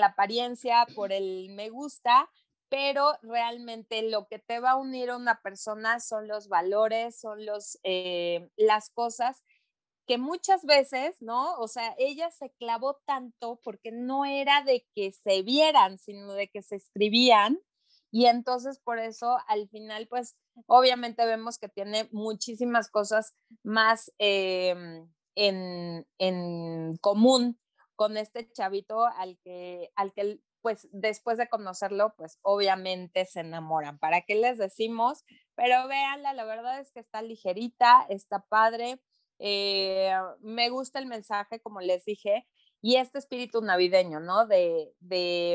la 0.00 0.06
apariencia 0.06 0.86
por 0.94 1.12
el 1.12 1.50
me 1.50 1.70
gusta, 1.70 2.30
pero 2.68 3.14
realmente 3.22 4.02
lo 4.08 4.26
que 4.28 4.38
te 4.38 4.60
va 4.60 4.72
a 4.72 4.76
unir 4.76 5.10
a 5.10 5.16
una 5.16 5.40
persona 5.42 6.00
son 6.00 6.28
los 6.28 6.48
valores, 6.48 7.18
son 7.18 7.44
los, 7.46 7.78
eh, 7.82 8.48
las 8.56 8.90
cosas 8.90 9.42
que 10.06 10.18
muchas 10.18 10.64
veces, 10.64 11.20
¿no? 11.20 11.56
O 11.58 11.68
sea, 11.68 11.94
ella 11.98 12.30
se 12.30 12.50
clavó 12.58 13.00
tanto 13.06 13.60
porque 13.62 13.92
no 13.92 14.24
era 14.24 14.62
de 14.62 14.86
que 14.94 15.12
se 15.12 15.42
vieran, 15.42 15.98
sino 15.98 16.32
de 16.32 16.48
que 16.48 16.62
se 16.62 16.76
escribían 16.76 17.60
y 18.12 18.26
entonces 18.26 18.78
por 18.80 18.98
eso 18.98 19.38
al 19.46 19.68
final, 19.68 20.08
pues 20.08 20.36
obviamente 20.66 21.24
vemos 21.26 21.58
que 21.58 21.68
tiene 21.68 22.08
muchísimas 22.12 22.90
cosas 22.90 23.36
más 23.62 24.12
em, 24.18 25.08
en, 25.36 26.06
en, 26.18 26.96
común 26.98 27.59
con 28.00 28.16
este 28.16 28.50
chavito 28.50 29.04
al 29.04 29.38
que, 29.44 29.90
al 29.94 30.14
que 30.14 30.40
pues 30.62 30.88
después 30.90 31.36
de 31.36 31.50
conocerlo, 31.50 32.14
pues 32.16 32.38
obviamente 32.40 33.26
se 33.26 33.40
enamoran. 33.40 33.98
¿Para 33.98 34.22
qué 34.22 34.36
les 34.36 34.56
decimos? 34.56 35.22
Pero 35.54 35.86
véanla, 35.86 36.32
la 36.32 36.46
verdad 36.46 36.80
es 36.80 36.90
que 36.92 37.00
está 37.00 37.20
ligerita, 37.20 38.06
está 38.08 38.46
padre. 38.48 39.02
Eh, 39.38 40.14
me 40.40 40.70
gusta 40.70 40.98
el 40.98 41.08
mensaje, 41.08 41.60
como 41.60 41.82
les 41.82 42.06
dije, 42.06 42.46
y 42.80 42.96
este 42.96 43.18
espíritu 43.18 43.60
navideño, 43.60 44.18
¿no? 44.18 44.46
De, 44.46 44.94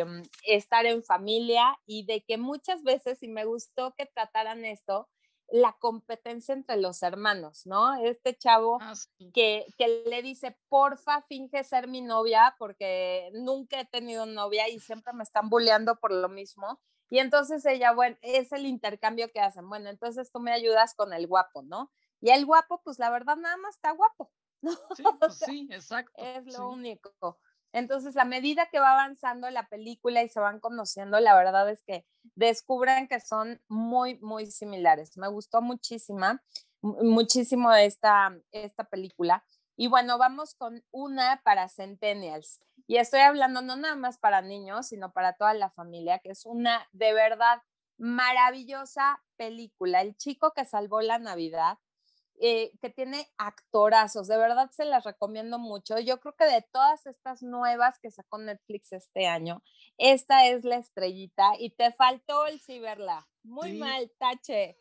mm, 0.06 0.22
estar 0.46 0.86
en 0.86 1.04
familia 1.04 1.80
y 1.88 2.06
de 2.06 2.24
que 2.24 2.38
muchas 2.38 2.84
veces, 2.84 3.24
y 3.24 3.28
me 3.28 3.46
gustó 3.46 3.96
que 3.98 4.06
trataran 4.06 4.66
esto, 4.66 5.10
la 5.50 5.74
competencia 5.80 6.54
entre 6.54 6.78
los 6.78 7.04
hermanos, 7.04 7.66
¿no? 7.66 7.96
Este 8.04 8.36
chavo 8.36 8.80
ah, 8.82 8.94
que, 9.34 9.66
que, 9.78 10.04
le 10.08 10.22
dice, 10.22 10.58
porfa, 10.70 11.22
finge 11.24 11.64
ser 11.64 11.88
mi 11.88 12.02
novia 12.02 12.56
porque 12.58 13.30
nunca 13.34 13.80
he 13.80 13.86
tenido 13.86 14.26
novia 14.26 14.68
y 14.70 14.80
siempre 14.80 15.14
me 15.14 15.24
están 15.24 15.50
bulleando 15.50 15.98
por 15.98 16.12
lo 16.12 16.30
mismo. 16.30 16.80
Y 17.10 17.20
entonces 17.20 17.66
ella, 17.66 17.94
bueno, 17.94 18.18
es 18.22 18.52
el 18.52 18.66
intercambio 18.66 19.32
que 19.32 19.40
hacen. 19.40 19.70
Bueno, 19.70 19.90
entonces 19.90 20.32
tú 20.32 20.40
me 20.40 20.52
ayudas 20.52 20.96
con 20.96 21.14
el 21.14 21.28
guapo, 21.28 21.62
¿no? 21.62 21.92
Y 22.20 22.32
el 22.32 22.46
guapo, 22.46 22.82
pues 22.84 22.98
la 22.98 23.10
verdad 23.12 23.36
nada 23.38 23.58
más 23.58 23.76
está 23.76 23.92
guapo, 23.92 24.32
Sí, 24.98 25.04
pues 25.20 25.38
sí, 25.38 25.68
exacto. 25.72 26.14
Es 26.18 26.58
lo 26.58 26.70
único. 26.70 27.40
Entonces, 27.74 28.16
a 28.18 28.26
medida 28.26 28.68
que 28.72 28.80
va 28.80 28.94
avanzando 28.94 29.50
la 29.50 29.68
película 29.68 30.24
y 30.24 30.30
se 30.30 30.40
van 30.40 30.60
conociendo, 30.60 31.20
la 31.20 31.36
verdad 31.36 31.70
es 31.70 31.84
que 31.84 32.06
descubren 32.36 33.08
que 33.08 33.20
son 33.20 33.62
muy, 33.68 34.20
muy 34.20 34.46
similares. 34.48 35.18
Me 35.18 35.28
gustó 35.28 35.62
muchísima, 35.62 36.44
muchísimo 36.82 37.74
esta, 37.74 38.38
esta 38.52 38.84
película. 38.84 39.44
Y 39.78 39.88
bueno, 39.88 40.18
vamos 40.18 40.56
con 40.56 40.84
una 40.92 41.42
para 41.44 41.68
Centennials. 41.68 42.62
Y 42.88 42.98
estoy 42.98 43.22
hablando 43.22 43.62
no 43.62 43.76
nada 43.76 43.96
más 43.96 44.18
para 44.18 44.42
niños, 44.42 44.88
sino 44.88 45.12
para 45.12 45.34
toda 45.34 45.54
la 45.54 45.70
familia, 45.70 46.20
que 46.20 46.32
es 46.32 46.46
una 46.46 46.88
de 46.94 47.14
verdad 47.14 47.62
maravillosa 47.98 49.22
película. 49.38 50.02
El 50.02 50.16
chico 50.16 50.54
que 50.56 50.66
salvó 50.66 51.02
la 51.02 51.20
Navidad 51.20 51.78
eh, 52.40 52.72
que 52.82 52.90
tiene 52.90 53.28
actorazos, 53.38 54.28
de 54.28 54.38
verdad 54.38 54.70
se 54.72 54.86
las 54.86 55.04
recomiendo 55.04 55.58
mucho. 55.58 56.00
Yo 56.00 56.20
creo 56.20 56.36
que 56.36 56.46
de 56.46 56.62
todas 56.72 57.06
estas 57.06 57.42
nuevas 57.42 57.98
que 58.00 58.12
sacó 58.12 58.38
Netflix 58.38 58.92
este 58.92 59.28
año, 59.28 59.64
esta 59.98 60.48
es 60.48 60.66
la 60.66 60.78
estrellita 60.78 61.54
y 61.58 61.70
te 61.70 61.92
faltó 61.94 62.46
el 62.46 62.60
ciberla. 62.60 63.26
Muy 63.44 63.74
mal, 63.74 64.12
tache. 64.18 64.76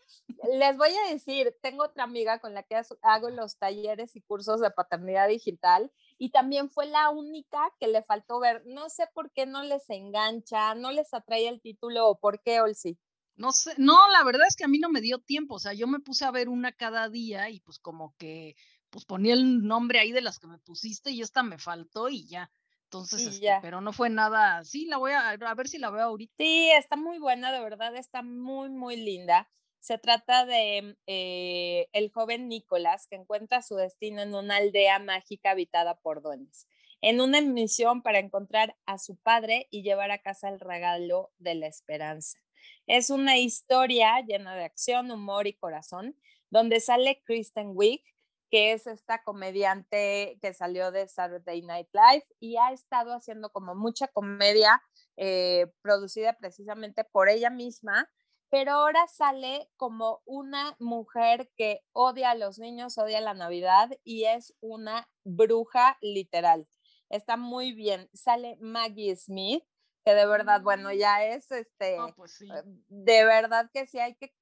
Les 0.54 0.76
voy 0.78 0.90
a 0.94 1.12
decir, 1.12 1.54
tengo 1.60 1.84
otra 1.84 2.04
amiga 2.04 2.38
con 2.38 2.54
la 2.54 2.62
que 2.62 2.80
hago 3.02 3.30
los 3.30 3.58
talleres 3.58 4.16
y 4.16 4.22
cursos 4.22 4.60
de 4.60 4.70
paternidad 4.70 5.28
digital 5.28 5.92
y 6.18 6.30
también 6.30 6.70
fue 6.70 6.86
la 6.86 7.10
única 7.10 7.60
que 7.78 7.88
le 7.88 8.02
faltó 8.02 8.40
ver. 8.40 8.62
No 8.64 8.88
sé 8.88 9.06
por 9.12 9.30
qué 9.32 9.44
no 9.46 9.62
les 9.62 9.88
engancha, 9.90 10.74
no 10.74 10.92
les 10.92 11.12
atrae 11.12 11.46
el 11.46 11.60
título 11.60 12.08
o 12.08 12.18
por 12.18 12.40
qué, 12.40 12.60
Olsi. 12.62 12.98
No 13.36 13.52
sé, 13.52 13.72
no, 13.78 14.08
la 14.12 14.22
verdad 14.22 14.46
es 14.48 14.54
que 14.54 14.64
a 14.64 14.68
mí 14.68 14.78
no 14.78 14.88
me 14.88 15.00
dio 15.00 15.18
tiempo, 15.18 15.56
o 15.56 15.58
sea, 15.58 15.72
yo 15.72 15.86
me 15.88 15.98
puse 15.98 16.24
a 16.24 16.30
ver 16.30 16.48
una 16.48 16.72
cada 16.72 17.08
día 17.08 17.50
y 17.50 17.60
pues 17.60 17.78
como 17.78 18.14
que 18.16 18.54
pues 18.90 19.04
ponía 19.04 19.34
el 19.34 19.64
nombre 19.64 19.98
ahí 19.98 20.12
de 20.12 20.20
las 20.20 20.38
que 20.38 20.46
me 20.46 20.58
pusiste 20.58 21.10
y 21.10 21.20
esta 21.20 21.42
me 21.42 21.58
faltó 21.58 22.08
y 22.08 22.28
ya. 22.28 22.50
Entonces, 22.84 23.26
este, 23.26 23.48
pero 23.60 23.80
no 23.80 23.92
fue 23.92 24.08
nada, 24.08 24.62
sí, 24.62 24.86
la 24.86 24.98
voy 24.98 25.10
a, 25.10 25.30
a 25.30 25.54
ver 25.54 25.66
si 25.66 25.78
la 25.78 25.90
veo 25.90 26.04
ahorita. 26.04 26.32
Sí, 26.38 26.70
está 26.70 26.94
muy 26.94 27.18
buena, 27.18 27.50
de 27.50 27.58
verdad, 27.58 27.96
está 27.96 28.22
muy, 28.22 28.70
muy 28.70 28.96
linda. 28.96 29.48
Se 29.80 29.98
trata 29.98 30.46
de 30.46 30.96
eh, 31.06 31.88
el 31.92 32.12
joven 32.12 32.48
Nicolás 32.48 33.08
que 33.08 33.16
encuentra 33.16 33.62
su 33.62 33.74
destino 33.74 34.22
en 34.22 34.34
una 34.34 34.56
aldea 34.56 35.00
mágica 35.00 35.50
habitada 35.50 35.96
por 35.96 36.22
duendes, 36.22 36.68
en 37.00 37.20
una 37.20 37.40
misión 37.40 38.00
para 38.00 38.20
encontrar 38.20 38.76
a 38.86 38.98
su 38.98 39.16
padre 39.16 39.66
y 39.70 39.82
llevar 39.82 40.12
a 40.12 40.22
casa 40.22 40.48
el 40.48 40.60
regalo 40.60 41.32
de 41.38 41.56
la 41.56 41.66
esperanza. 41.66 42.38
Es 42.86 43.10
una 43.10 43.38
historia 43.38 44.20
llena 44.20 44.54
de 44.54 44.64
acción, 44.64 45.10
humor 45.10 45.46
y 45.46 45.54
corazón, 45.54 46.16
donde 46.50 46.80
sale 46.80 47.22
Kristen 47.24 47.72
Wiig, 47.74 48.02
que 48.50 48.72
es 48.72 48.86
esta 48.86 49.22
comediante 49.24 50.38
que 50.40 50.54
salió 50.54 50.92
de 50.92 51.08
Saturday 51.08 51.62
Night 51.62 51.88
Live 51.92 52.24
y 52.38 52.56
ha 52.56 52.72
estado 52.72 53.12
haciendo 53.12 53.50
como 53.50 53.74
mucha 53.74 54.06
comedia 54.08 54.82
eh, 55.16 55.66
producida 55.82 56.34
precisamente 56.34 57.04
por 57.04 57.28
ella 57.28 57.50
misma, 57.50 58.08
pero 58.50 58.72
ahora 58.72 59.06
sale 59.08 59.68
como 59.76 60.22
una 60.24 60.76
mujer 60.78 61.50
que 61.56 61.80
odia 61.92 62.30
a 62.30 62.34
los 62.36 62.60
niños, 62.60 62.98
odia 62.98 63.20
la 63.20 63.34
Navidad 63.34 63.90
y 64.04 64.26
es 64.26 64.54
una 64.60 65.08
bruja 65.24 65.98
literal. 66.00 66.68
Está 67.10 67.36
muy 67.36 67.72
bien. 67.72 68.08
Sale 68.12 68.56
Maggie 68.60 69.16
Smith, 69.16 69.64
que 70.04 70.14
de 70.14 70.26
verdad, 70.26 70.60
bueno, 70.62 70.92
ya 70.92 71.24
es 71.24 71.50
este, 71.50 71.98
pues 72.16 72.40
eh, 72.42 72.62
de 72.88 73.24
verdad 73.24 73.70
que 73.72 73.86
sí 73.86 73.98
hay 73.98 74.14
que 74.16 74.32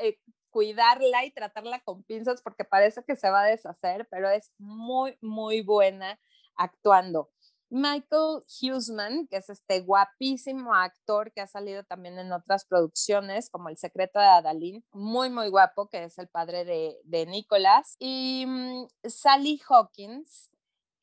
eh, 0.00 0.18
cuidarla 0.50 1.24
y 1.24 1.30
tratarla 1.30 1.80
con 1.80 2.02
pinzas 2.02 2.42
porque 2.42 2.64
parece 2.64 3.04
que 3.04 3.16
se 3.16 3.30
va 3.30 3.42
a 3.42 3.46
deshacer, 3.46 4.08
pero 4.10 4.28
es 4.30 4.52
muy, 4.58 5.16
muy 5.20 5.62
buena 5.62 6.18
actuando. 6.56 7.30
Michael 7.68 8.44
Huseman, 8.62 9.26
que 9.26 9.38
es 9.38 9.50
este 9.50 9.80
guapísimo 9.80 10.72
actor 10.74 11.32
que 11.32 11.40
ha 11.40 11.46
salido 11.46 11.82
también 11.84 12.18
en 12.18 12.32
otras 12.32 12.64
producciones, 12.64 13.50
como 13.50 13.68
El 13.68 13.76
secreto 13.76 14.20
de 14.20 14.26
Adalín, 14.26 14.84
muy, 14.92 15.30
muy 15.30 15.48
guapo, 15.48 15.88
que 15.88 16.04
es 16.04 16.16
el 16.18 16.28
padre 16.28 16.64
de, 16.64 16.96
de 17.04 17.26
Nicolás. 17.26 17.96
Y 17.98 18.44
mm, 18.46 18.86
Sally 19.04 19.60
Hawkins, 19.68 20.50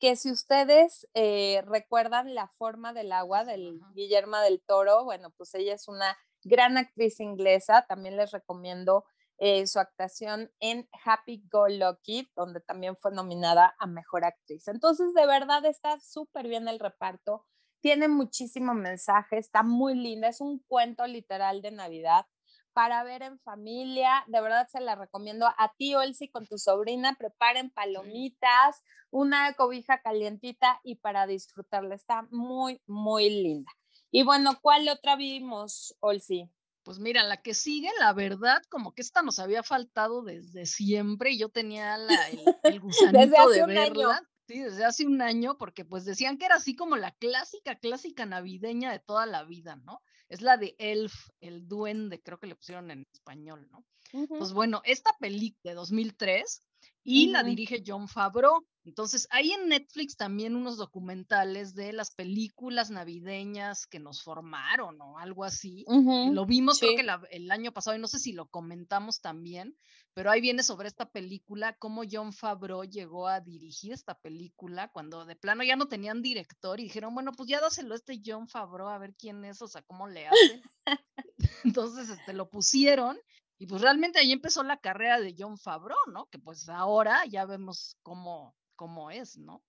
que 0.04 0.16
si 0.16 0.30
ustedes 0.30 1.08
eh, 1.14 1.62
recuerdan 1.66 2.34
la 2.34 2.48
forma 2.48 2.92
del 2.92 3.10
agua 3.10 3.42
del 3.42 3.80
Guillermo 3.94 4.36
del 4.36 4.60
Toro, 4.60 5.02
bueno, 5.02 5.30
pues 5.30 5.54
ella 5.54 5.72
es 5.72 5.88
una 5.88 6.14
gran 6.42 6.76
actriz 6.76 7.20
inglesa, 7.20 7.86
también 7.88 8.18
les 8.18 8.30
recomiendo 8.30 9.06
eh, 9.38 9.66
su 9.66 9.78
actuación 9.78 10.52
en 10.60 10.90
Happy 11.06 11.42
Go 11.50 11.68
Lucky, 11.70 12.30
donde 12.36 12.60
también 12.60 12.98
fue 12.98 13.12
nominada 13.12 13.74
a 13.78 13.86
Mejor 13.86 14.26
Actriz. 14.26 14.68
Entonces, 14.68 15.14
de 15.14 15.26
verdad 15.26 15.64
está 15.64 15.98
súper 16.00 16.48
bien 16.48 16.68
el 16.68 16.80
reparto, 16.80 17.46
tiene 17.80 18.06
muchísimo 18.08 18.74
mensaje, 18.74 19.38
está 19.38 19.62
muy 19.62 19.94
linda, 19.94 20.28
es 20.28 20.42
un 20.42 20.58
cuento 20.68 21.06
literal 21.06 21.62
de 21.62 21.70
Navidad 21.70 22.26
para 22.74 23.02
ver 23.04 23.22
en 23.22 23.38
familia. 23.40 24.24
De 24.26 24.40
verdad 24.40 24.68
se 24.70 24.80
la 24.80 24.96
recomiendo 24.96 25.46
a 25.46 25.72
ti, 25.78 25.94
Elsie, 25.94 26.30
con 26.30 26.46
tu 26.46 26.58
sobrina. 26.58 27.16
Preparen 27.18 27.70
palomitas, 27.70 28.82
una 29.10 29.54
cobija 29.54 30.02
calientita 30.02 30.80
y 30.84 30.96
para 30.96 31.26
disfrutarla. 31.26 31.94
Está 31.94 32.26
muy, 32.30 32.82
muy 32.86 33.30
linda. 33.30 33.72
Y 34.10 34.22
bueno, 34.24 34.58
¿cuál 34.60 34.88
otra 34.88 35.16
vimos, 35.16 35.96
Olsi? 36.00 36.50
Pues 36.82 36.98
mira, 36.98 37.22
la 37.22 37.38
que 37.38 37.54
sigue, 37.54 37.88
la 37.98 38.12
verdad, 38.12 38.62
como 38.68 38.92
que 38.92 39.00
esta 39.00 39.22
nos 39.22 39.38
había 39.38 39.62
faltado 39.62 40.22
desde 40.22 40.66
siempre 40.66 41.30
y 41.30 41.38
yo 41.38 41.48
tenía 41.48 41.96
la, 41.96 42.28
el, 42.28 42.40
el 42.64 42.80
gusanito 42.80 43.48
de 43.48 43.66
verla. 43.66 44.22
Sí, 44.46 44.60
desde 44.60 44.84
hace 44.84 45.06
un 45.06 45.22
año, 45.22 45.56
porque 45.56 45.84
pues 45.84 46.04
decían 46.04 46.36
que 46.36 46.44
era 46.44 46.56
así 46.56 46.76
como 46.76 46.96
la 46.96 47.12
clásica, 47.12 47.78
clásica 47.78 48.26
navideña 48.26 48.92
de 48.92 48.98
toda 48.98 49.24
la 49.24 49.42
vida, 49.44 49.76
¿no? 49.76 50.02
Es 50.28 50.42
la 50.42 50.58
de 50.58 50.74
Elf, 50.78 51.14
el 51.40 51.66
duende, 51.66 52.20
creo 52.22 52.38
que 52.38 52.46
le 52.46 52.56
pusieron 52.56 52.90
en 52.90 53.06
español, 53.12 53.68
¿no? 53.70 53.84
Pues 54.28 54.52
bueno, 54.52 54.80
esta 54.84 55.10
película 55.18 55.72
de 55.72 55.74
2003 55.74 56.62
y 57.02 57.28
la 57.28 57.42
dirige 57.42 57.82
John 57.86 58.08
Favreau. 58.08 58.66
Entonces, 58.84 59.26
hay 59.30 59.52
en 59.52 59.68
Netflix 59.68 60.16
también 60.16 60.56
unos 60.56 60.76
documentales 60.76 61.74
de 61.74 61.92
las 61.94 62.10
películas 62.10 62.90
navideñas 62.90 63.86
que 63.86 63.98
nos 63.98 64.22
formaron 64.22 65.00
o 65.00 65.18
algo 65.18 65.44
así. 65.44 65.86
Lo 65.88 66.44
vimos 66.44 66.80
creo 66.80 66.96
que 66.96 67.06
el 67.30 67.50
año 67.50 67.72
pasado 67.72 67.96
y 67.96 68.00
no 68.00 68.08
sé 68.08 68.18
si 68.18 68.32
lo 68.32 68.46
comentamos 68.46 69.20
también, 69.20 69.74
pero 70.12 70.30
ahí 70.30 70.40
viene 70.40 70.62
sobre 70.62 70.88
esta 70.88 71.10
película, 71.10 71.76
cómo 71.78 72.02
John 72.10 72.32
Favreau 72.32 72.84
llegó 72.84 73.26
a 73.26 73.40
dirigir 73.40 73.92
esta 73.92 74.14
película 74.14 74.88
cuando 74.92 75.24
de 75.24 75.34
plano 75.34 75.64
ya 75.64 75.76
no 75.76 75.88
tenían 75.88 76.22
director 76.22 76.78
y 76.78 76.84
dijeron, 76.84 77.14
bueno, 77.14 77.32
pues 77.32 77.48
ya 77.48 77.60
dáselo 77.60 77.94
a 77.94 77.96
este 77.96 78.20
John 78.24 78.48
Favreau 78.48 78.88
a 78.88 78.98
ver 78.98 79.14
quién 79.14 79.44
es, 79.44 79.60
o 79.62 79.68
sea, 79.68 79.82
cómo 79.82 80.08
le 80.08 80.26
hacen. 80.26 80.62
Entonces, 81.64 82.10
este, 82.10 82.32
lo 82.32 82.48
pusieron 82.48 83.18
y 83.64 83.66
pues 83.66 83.80
realmente 83.80 84.18
ahí 84.18 84.30
empezó 84.30 84.62
la 84.62 84.76
carrera 84.76 85.18
de 85.18 85.34
John 85.38 85.56
Favreau, 85.56 85.96
¿no? 86.12 86.26
Que 86.26 86.38
pues 86.38 86.68
ahora 86.68 87.24
ya 87.24 87.46
vemos 87.46 87.96
cómo, 88.02 88.54
cómo 88.76 89.10
es, 89.10 89.38
¿no? 89.38 89.62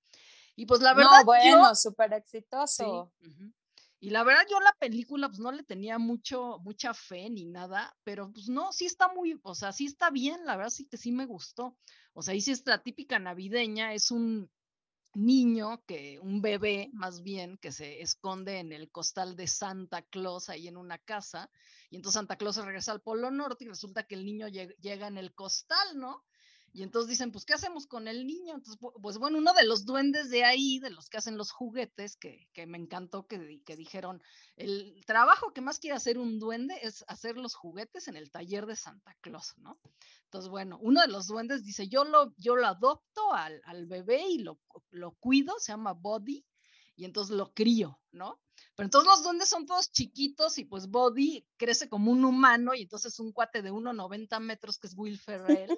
Y 0.58 0.66
pues 0.66 0.82
la 0.82 0.94
verdad. 0.94 1.20
No, 1.20 1.24
bueno, 1.24 1.74
súper 1.76 2.12
exitoso. 2.12 3.14
Y 4.02 4.10
la 4.10 4.26
verdad, 4.26 4.46
yo 4.52 4.60
la 4.60 4.76
película, 4.78 5.30
pues 5.30 5.40
no 5.40 5.50
le 5.54 5.64
tenía 5.64 5.98
mucho, 5.98 6.60
mucha 6.60 6.94
fe 6.94 7.30
ni 7.30 7.46
nada, 7.46 7.96
pero 8.04 8.30
pues 8.34 8.50
no, 8.50 8.74
sí 8.74 8.86
está 8.86 9.08
muy, 9.08 9.40
o 9.42 9.56
sea, 9.56 9.72
sí 9.72 9.86
está 9.86 10.10
bien, 10.10 10.46
la 10.46 10.58
verdad 10.58 10.72
sí 10.72 10.86
que 10.86 10.98
sí 10.98 11.14
me 11.14 11.26
gustó. 11.26 11.78
O 12.12 12.22
sea, 12.22 12.34
ahí 12.34 12.42
sí 12.42 12.52
es 12.52 12.68
la 12.68 12.84
típica 12.84 13.18
navideña, 13.18 13.94
es 13.94 14.12
un, 14.12 14.52
niño, 15.16 15.84
que 15.86 16.20
un 16.20 16.42
bebé 16.42 16.90
más 16.94 17.24
bien, 17.24 17.58
que 17.58 17.72
se 17.72 18.02
esconde 18.02 18.60
en 18.60 18.72
el 18.72 18.92
costal 18.92 19.36
de 19.36 19.48
Santa 19.48 20.02
Claus 20.02 20.50
ahí 20.50 20.68
en 20.68 20.78
una 20.78 20.98
casa, 20.98 21.50
y 21.90 21.96
entonces 21.96 22.16
Santa 22.16 22.36
Claus 22.36 22.58
regresa 22.58 22.92
al 22.92 23.02
Polo 23.02 23.32
Norte 23.32 23.64
y 23.64 23.68
resulta 23.68 24.08
que 24.08 24.16
el 24.16 24.26
niño 24.26 24.48
llega 24.48 25.08
en 25.08 25.18
el 25.18 25.34
costal, 25.34 25.98
¿no? 25.98 26.24
Y 26.76 26.84
entonces 26.84 27.10
dicen, 27.10 27.32
pues, 27.32 27.46
¿qué 27.46 27.54
hacemos 27.54 27.88
con 27.88 28.10
el 28.10 28.28
niño? 28.28 28.54
Entonces, 28.54 28.78
pues 29.02 29.18
bueno, 29.18 29.38
uno 29.38 29.54
de 29.54 29.64
los 29.64 29.86
duendes 29.86 30.30
de 30.30 30.44
ahí, 30.44 30.80
de 30.80 30.90
los 30.90 31.08
que 31.08 31.16
hacen 31.16 31.38
los 31.38 31.52
juguetes, 31.52 32.18
que, 32.18 32.50
que 32.52 32.68
me 32.68 32.78
encantó 32.78 33.28
que, 33.28 33.62
que, 33.64 33.78
dijeron, 33.78 34.22
el 34.58 35.02
trabajo 35.06 35.54
que 35.54 35.62
más 35.62 35.80
quiere 35.80 35.96
hacer 35.96 36.18
un 36.18 36.38
duende 36.38 36.78
es 36.82 37.06
hacer 37.08 37.38
los 37.38 37.56
juguetes 37.56 38.10
en 38.10 38.18
el 38.18 38.30
taller 38.30 38.66
de 38.66 38.76
Santa 38.76 39.16
Claus, 39.22 39.54
¿no? 39.58 39.80
Entonces, 40.36 40.52
bueno, 40.52 40.78
uno 40.82 41.00
de 41.00 41.08
los 41.08 41.28
duendes 41.28 41.64
dice, 41.64 41.88
yo 41.88 42.04
lo, 42.04 42.34
yo 42.36 42.58
lo 42.58 42.68
adopto 42.68 43.32
al, 43.32 43.62
al 43.64 43.86
bebé 43.86 44.22
y 44.28 44.40
lo, 44.40 44.60
lo 44.90 45.14
cuido, 45.14 45.54
se 45.60 45.72
llama 45.72 45.94
Body, 45.94 46.46
y 46.98 47.06
entonces 47.06 47.38
lo 47.38 47.54
crío, 47.54 48.02
¿no? 48.16 48.40
Pero 48.76 48.88
entonces 48.88 49.10
los 49.10 49.24
duendes 49.24 49.50
son 49.50 49.66
todos 49.66 49.92
chiquitos 49.92 50.58
y 50.58 50.66
pues 50.66 50.88
Body 50.88 51.46
crece 51.58 51.88
como 51.88 52.12
un 52.12 52.26
humano 52.26 52.74
y 52.74 52.82
entonces 52.82 53.20
un 53.20 53.32
cuate 53.32 53.62
de 53.62 53.72
1,90 53.72 54.40
metros 54.42 54.78
que 54.78 54.88
es 54.88 54.96
Will 54.98 55.20
Ferrell. 55.20 55.78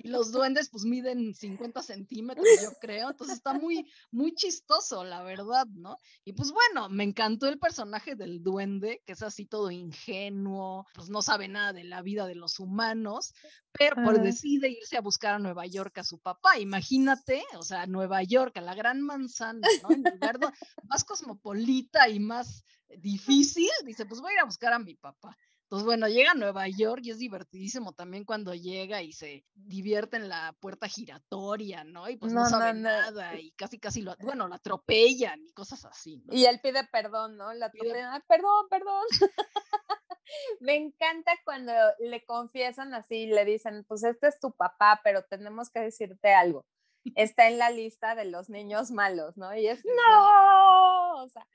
Y 0.00 0.08
los 0.08 0.32
duendes 0.32 0.68
pues 0.68 0.84
miden 0.84 1.34
50 1.34 1.82
centímetros, 1.82 2.46
yo 2.62 2.70
creo. 2.78 3.10
Entonces 3.10 3.36
está 3.36 3.54
muy, 3.54 3.90
muy 4.10 4.34
chistoso, 4.34 5.02
la 5.02 5.22
verdad, 5.22 5.66
¿no? 5.66 5.96
Y 6.24 6.34
pues 6.34 6.52
bueno, 6.52 6.90
me 6.90 7.04
encantó 7.04 7.48
el 7.48 7.58
personaje 7.58 8.14
del 8.14 8.42
duende, 8.42 9.02
que 9.06 9.12
es 9.12 9.22
así 9.22 9.46
todo 9.46 9.70
ingenuo, 9.70 10.86
pues 10.94 11.08
no 11.08 11.22
sabe 11.22 11.48
nada 11.48 11.72
de 11.72 11.84
la 11.84 12.02
vida 12.02 12.26
de 12.26 12.34
los 12.34 12.60
humanos, 12.60 13.32
pero 13.72 13.96
por 14.04 14.20
decide 14.20 14.68
irse 14.68 14.96
a 14.96 15.00
buscar 15.00 15.34
a 15.34 15.38
Nueva 15.38 15.66
York 15.66 15.96
a 15.98 16.04
su 16.04 16.18
papá. 16.18 16.58
Imagínate, 16.58 17.42
o 17.56 17.62
sea, 17.62 17.86
Nueva 17.86 18.22
York, 18.22 18.56
a 18.58 18.60
la 18.60 18.74
gran 18.74 19.00
manzana, 19.00 19.66
¿no? 19.82 19.90
En 19.90 20.02
lugar 20.02 20.38
más 20.84 21.04
cosmopolita 21.34 22.08
y 22.08 22.20
más 22.20 22.64
difícil, 22.98 23.70
dice, 23.84 24.06
pues 24.06 24.20
voy 24.20 24.32
a 24.32 24.34
ir 24.34 24.40
a 24.40 24.44
buscar 24.44 24.72
a 24.72 24.78
mi 24.78 24.94
papá. 24.94 25.36
Entonces, 25.64 25.86
bueno, 25.86 26.08
llega 26.08 26.32
a 26.32 26.34
Nueva 26.34 26.68
York 26.68 27.00
y 27.04 27.10
es 27.10 27.18
divertidísimo 27.18 27.92
también 27.92 28.24
cuando 28.24 28.54
llega 28.54 29.02
y 29.02 29.12
se 29.12 29.44
divierte 29.54 30.18
en 30.18 30.28
la 30.28 30.54
puerta 30.60 30.86
giratoria, 30.88 31.84
¿no? 31.84 32.08
Y 32.08 32.16
pues 32.16 32.32
no, 32.32 32.46
sabe 32.46 32.74
nada 32.74 33.34
y 33.40 33.50
casi, 33.52 33.80
casi 33.80 34.02
lo, 34.02 34.14
bueno, 34.20 34.46
la 34.46 34.56
atropellan 34.56 35.40
y 35.42 35.52
cosas 35.52 35.84
así. 35.86 36.22
¿no? 36.24 36.34
Y 36.34 36.44
él 36.44 36.60
pide 36.62 36.86
perdón, 36.92 37.38
¿no? 37.38 37.52
La 37.54 37.66
atropellan, 37.66 38.22
perdón, 38.28 38.68
perdón. 38.68 39.04
Me 40.60 40.76
encanta 40.76 41.32
cuando 41.44 41.72
le 41.98 42.24
confiesan 42.24 42.94
así, 42.94 43.26
le 43.26 43.44
dicen, 43.44 43.84
pues 43.88 44.04
este 44.04 44.28
es 44.28 44.38
tu 44.38 44.52
papá, 44.52 45.00
pero 45.02 45.24
tenemos 45.24 45.70
que 45.70 45.80
decirte 45.80 46.34
algo. 46.34 46.66
Está 47.14 47.48
en 47.48 47.58
la 47.58 47.70
lista 47.70 48.14
de 48.14 48.24
los 48.24 48.48
niños 48.48 48.90
malos, 48.90 49.36
¿no? 49.36 49.54
Y 49.54 49.66
es, 49.66 49.84
no, 49.84 51.22
o 51.22 51.28
sea, 51.28 51.46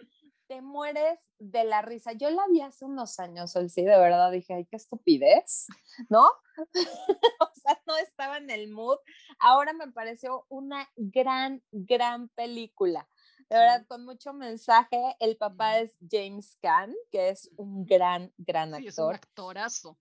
te 0.47 0.61
mueres 0.61 1.19
de 1.37 1.63
la 1.63 1.81
risa. 1.83 2.13
Yo 2.13 2.29
la 2.31 2.43
vi 2.49 2.61
hace 2.61 2.83
unos 2.83 3.19
años, 3.19 3.51
sí, 3.51 3.83
de 3.83 3.97
verdad 3.97 4.31
dije, 4.31 4.55
ay, 4.55 4.65
qué 4.65 4.77
estupidez, 4.77 5.67
¿no? 6.09 6.25
o 7.39 7.51
sea, 7.53 7.81
no 7.85 7.97
estaba 7.97 8.37
en 8.37 8.49
el 8.49 8.69
mood. 8.71 8.97
Ahora 9.39 9.73
me 9.73 9.91
pareció 9.91 10.45
una 10.49 10.89
gran, 10.95 11.63
gran 11.71 12.29
película. 12.29 13.07
De 13.49 13.57
verdad, 13.57 13.85
con 13.87 14.05
mucho 14.05 14.33
mensaje. 14.33 15.15
El 15.19 15.35
papá 15.37 15.79
es 15.79 15.97
James 16.09 16.57
Caan, 16.61 16.93
que 17.11 17.29
es 17.29 17.49
un 17.57 17.85
gran, 17.85 18.31
gran 18.37 18.73
actor. 18.73 18.81
Sí, 18.81 18.87
es 18.87 18.97
un 18.99 19.15
actorazo. 19.15 19.97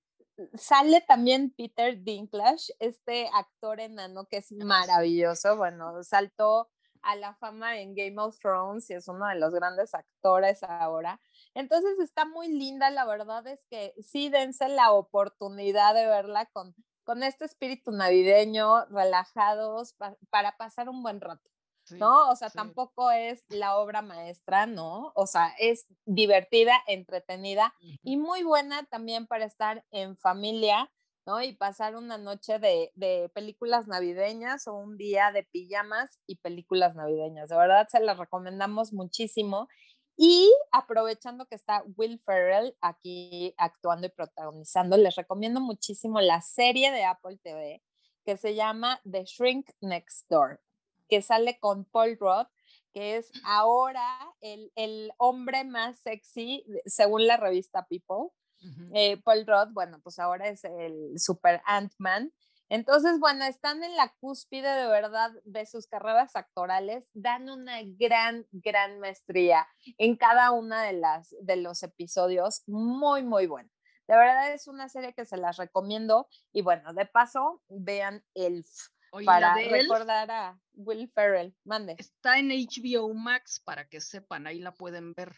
Sale 0.54 1.00
también 1.00 1.50
Peter 1.50 2.02
Dinklage, 2.02 2.72
este 2.78 3.28
actor 3.34 3.80
enano 3.80 4.26
que 4.26 4.38
es 4.38 4.52
maravilloso. 4.52 5.56
Bueno, 5.56 6.02
saltó 6.02 6.68
a 7.02 7.16
la 7.16 7.34
fama 7.34 7.78
en 7.80 7.94
Game 7.94 8.20
of 8.20 8.38
Thrones 8.38 8.88
y 8.90 8.94
es 8.94 9.08
uno 9.08 9.26
de 9.26 9.36
los 9.36 9.52
grandes 9.52 9.94
actores 9.94 10.62
ahora. 10.62 11.20
Entonces 11.54 11.98
está 12.00 12.24
muy 12.24 12.48
linda, 12.48 12.90
la 12.90 13.04
verdad 13.04 13.46
es 13.46 13.66
que 13.66 13.94
sí 14.02 14.28
dense 14.28 14.68
la 14.68 14.92
oportunidad 14.92 15.94
de 15.94 16.06
verla 16.06 16.46
con, 16.46 16.74
con 17.04 17.22
este 17.22 17.44
espíritu 17.44 17.90
navideño, 17.92 18.86
relajados, 18.86 19.94
para 20.30 20.56
pasar 20.56 20.88
un 20.88 21.02
buen 21.02 21.20
rato. 21.20 21.48
¿No? 21.92 22.30
O 22.30 22.36
sea, 22.36 22.50
tampoco 22.50 23.10
es 23.10 23.44
la 23.48 23.76
obra 23.76 24.02
maestra, 24.02 24.66
¿no? 24.66 25.12
O 25.14 25.26
sea, 25.26 25.54
es 25.58 25.86
divertida, 26.04 26.74
entretenida 26.86 27.74
y 28.02 28.16
muy 28.16 28.42
buena 28.42 28.84
también 28.84 29.26
para 29.26 29.44
estar 29.44 29.84
en 29.90 30.16
familia 30.16 30.90
¿no? 31.28 31.42
Y 31.42 31.52
pasar 31.54 31.94
una 31.94 32.16
noche 32.16 32.58
de, 32.58 33.30
películas 33.34 33.86
navideñas 33.86 34.66
o 34.66 34.74
un 34.74 34.96
día 34.96 35.30
de 35.30 35.42
pijamas 35.42 36.18
y 36.26 36.36
películas 36.36 36.94
navideñas. 36.94 37.50
De 37.50 37.56
verdad, 37.56 37.86
se 37.90 38.00
las 38.00 38.16
recomendamos 38.16 38.94
muchísimo. 38.94 39.68
Y 40.16 40.50
aprovechando 40.72 41.44
que 41.44 41.54
está 41.54 41.84
Will 41.98 42.18
Ferrell 42.24 42.74
aquí 42.80 43.54
actuando 43.58 44.06
y 44.06 44.10
protagonizando, 44.10 44.96
les 44.96 45.16
recomiendo 45.16 45.60
muchísimo 45.60 46.18
la 46.22 46.40
serie 46.40 46.90
de 46.92 47.04
Apple 47.04 47.36
TV 47.42 47.82
que 48.24 48.38
se 48.38 48.54
llama 48.54 48.98
The 49.10 49.24
Shrink 49.24 49.70
Next 49.82 50.30
Door, 50.30 50.60
que 51.08 51.22
sale 51.22 51.58
con 51.58 51.84
Paul 51.84 52.16
Roth, 52.18 52.48
que 52.92 53.16
es 53.16 53.30
ahora 53.44 54.06
el, 54.40 54.72
el 54.76 55.12
hombre 55.18 55.64
más 55.64 55.98
sexy 56.00 56.64
según 56.86 57.26
la 57.26 57.36
revista 57.36 57.86
People. 57.86 58.30
Eh, 58.92 59.18
Paul 59.22 59.46
Rudd, 59.46 59.72
bueno, 59.72 60.00
pues 60.02 60.18
ahora 60.18 60.48
es 60.48 60.64
el 60.64 61.18
super 61.18 61.62
Ant-Man. 61.64 62.32
Entonces, 62.70 63.18
bueno, 63.18 63.44
están 63.44 63.82
en 63.82 63.96
la 63.96 64.12
cúspide 64.20 64.68
de 64.68 64.88
verdad 64.88 65.30
de 65.44 65.64
sus 65.64 65.86
carreras 65.86 66.36
actorales, 66.36 67.08
dan 67.14 67.48
una 67.48 67.78
gran, 67.82 68.46
gran 68.50 69.00
maestría 69.00 69.66
en 69.96 70.16
cada 70.16 70.50
una 70.50 70.82
de 70.82 70.92
las 70.92 71.34
de 71.40 71.56
los 71.56 71.82
episodios, 71.82 72.64
muy, 72.66 73.22
muy 73.22 73.46
buena. 73.46 73.70
De 74.06 74.16
verdad 74.16 74.52
es 74.52 74.68
una 74.68 74.88
serie 74.88 75.14
que 75.14 75.24
se 75.24 75.36
las 75.36 75.56
recomiendo 75.56 76.28
y 76.52 76.62
bueno, 76.62 76.92
de 76.92 77.06
paso, 77.06 77.62
vean 77.68 78.24
Elf 78.34 78.68
para 79.24 79.54
recordar 79.54 80.30
a 80.30 80.60
Will 80.74 81.08
Ferrell. 81.08 81.54
Mande. 81.64 81.96
Está 81.98 82.38
en 82.38 82.48
HBO 82.48 83.12
Max 83.14 83.60
para 83.64 83.88
que 83.88 84.00
sepan, 84.00 84.46
ahí 84.46 84.58
la 84.58 84.72
pueden 84.72 85.12
ver. 85.14 85.34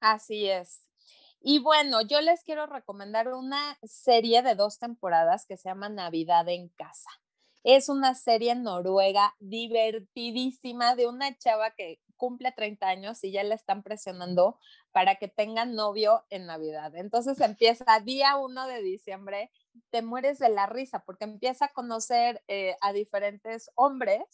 Así 0.00 0.48
es. 0.48 0.86
Y 1.42 1.58
bueno, 1.58 2.02
yo 2.02 2.20
les 2.20 2.44
quiero 2.44 2.66
recomendar 2.66 3.28
una 3.28 3.78
serie 3.82 4.42
de 4.42 4.54
dos 4.54 4.78
temporadas 4.78 5.46
que 5.46 5.56
se 5.56 5.68
llama 5.68 5.88
Navidad 5.88 6.48
en 6.48 6.68
Casa. 6.68 7.10
Es 7.64 7.88
una 7.88 8.14
serie 8.14 8.54
noruega 8.54 9.34
divertidísima 9.38 10.96
de 10.96 11.06
una 11.06 11.36
chava 11.36 11.70
que 11.70 12.00
cumple 12.16 12.52
30 12.52 12.86
años 12.86 13.24
y 13.24 13.32
ya 13.32 13.42
la 13.42 13.54
están 13.54 13.82
presionando 13.82 14.58
para 14.92 15.16
que 15.16 15.28
tengan 15.28 15.74
novio 15.74 16.24
en 16.28 16.46
Navidad. 16.46 16.94
Entonces 16.94 17.40
empieza 17.40 18.00
día 18.00 18.36
1 18.36 18.66
de 18.66 18.82
diciembre, 18.82 19.50
te 19.90 20.02
mueres 20.02 20.38
de 20.38 20.48
la 20.48 20.66
risa 20.66 21.04
porque 21.04 21.24
empieza 21.24 21.66
a 21.66 21.72
conocer 21.72 22.42
eh, 22.48 22.76
a 22.80 22.92
diferentes 22.92 23.70
hombres 23.74 24.24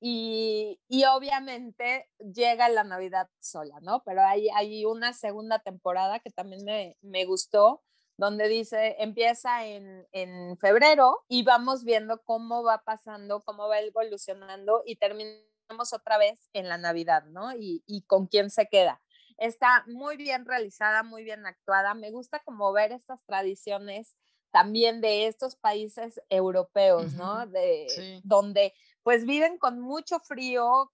y, 0.00 0.78
obviamente 1.12 2.08
llega 2.18 2.68
la 2.68 2.84
Navidad 2.84 3.28
sola, 3.40 3.78
¿no? 3.82 4.02
Pero 4.04 4.22
hay, 4.22 4.48
hay 4.54 4.84
una 4.84 5.12
segunda 5.12 5.58
temporada 5.58 6.20
que 6.20 6.30
también 6.30 6.64
me, 6.64 6.96
me 7.02 7.24
gustó, 7.24 7.82
donde 8.16 8.48
dice, 8.48 8.96
empieza 8.98 9.64
en, 9.66 10.06
en, 10.12 10.56
febrero 10.56 11.24
y 11.28 11.42
vamos 11.42 11.84
viendo 11.84 12.22
cómo 12.22 12.62
va 12.62 12.82
pasando, 12.84 13.42
cómo 13.42 13.68
va 13.68 13.80
evolucionando 13.80 14.82
y 14.86 14.96
terminamos 14.96 15.92
otra 15.92 16.18
vez 16.18 16.48
en 16.52 16.68
la 16.68 16.78
Navidad, 16.78 17.24
¿no? 17.24 17.52
Y, 17.56 17.82
y 17.86 18.02
con 18.02 18.26
quién 18.26 18.50
se 18.50 18.66
queda. 18.68 19.00
Está 19.36 19.84
muy 19.86 20.16
bien 20.16 20.46
realizada, 20.46 21.02
muy 21.04 21.22
bien 21.22 21.46
actuada. 21.46 21.94
Me 21.94 22.10
gusta 22.10 22.40
como 22.40 22.72
ver 22.72 22.92
estas 22.92 23.24
tradiciones 23.24 24.16
también 24.50 25.00
de 25.00 25.26
estos 25.26 25.56
países 25.56 26.20
europeos, 26.28 27.14
¿no? 27.14 27.46
De, 27.46 28.20
Donde 28.24 28.74
pues 29.02 29.24
viven 29.24 29.58
con 29.58 29.80
mucho 29.80 30.20
frío, 30.20 30.90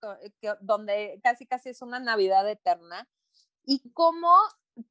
donde 0.61 1.21
casi 1.23 1.47
casi 1.47 1.71
es 1.71 1.83
una 1.83 1.99
Navidad 1.99 2.49
eterna. 2.49 3.09
Y 3.65 3.91
como 3.93 4.31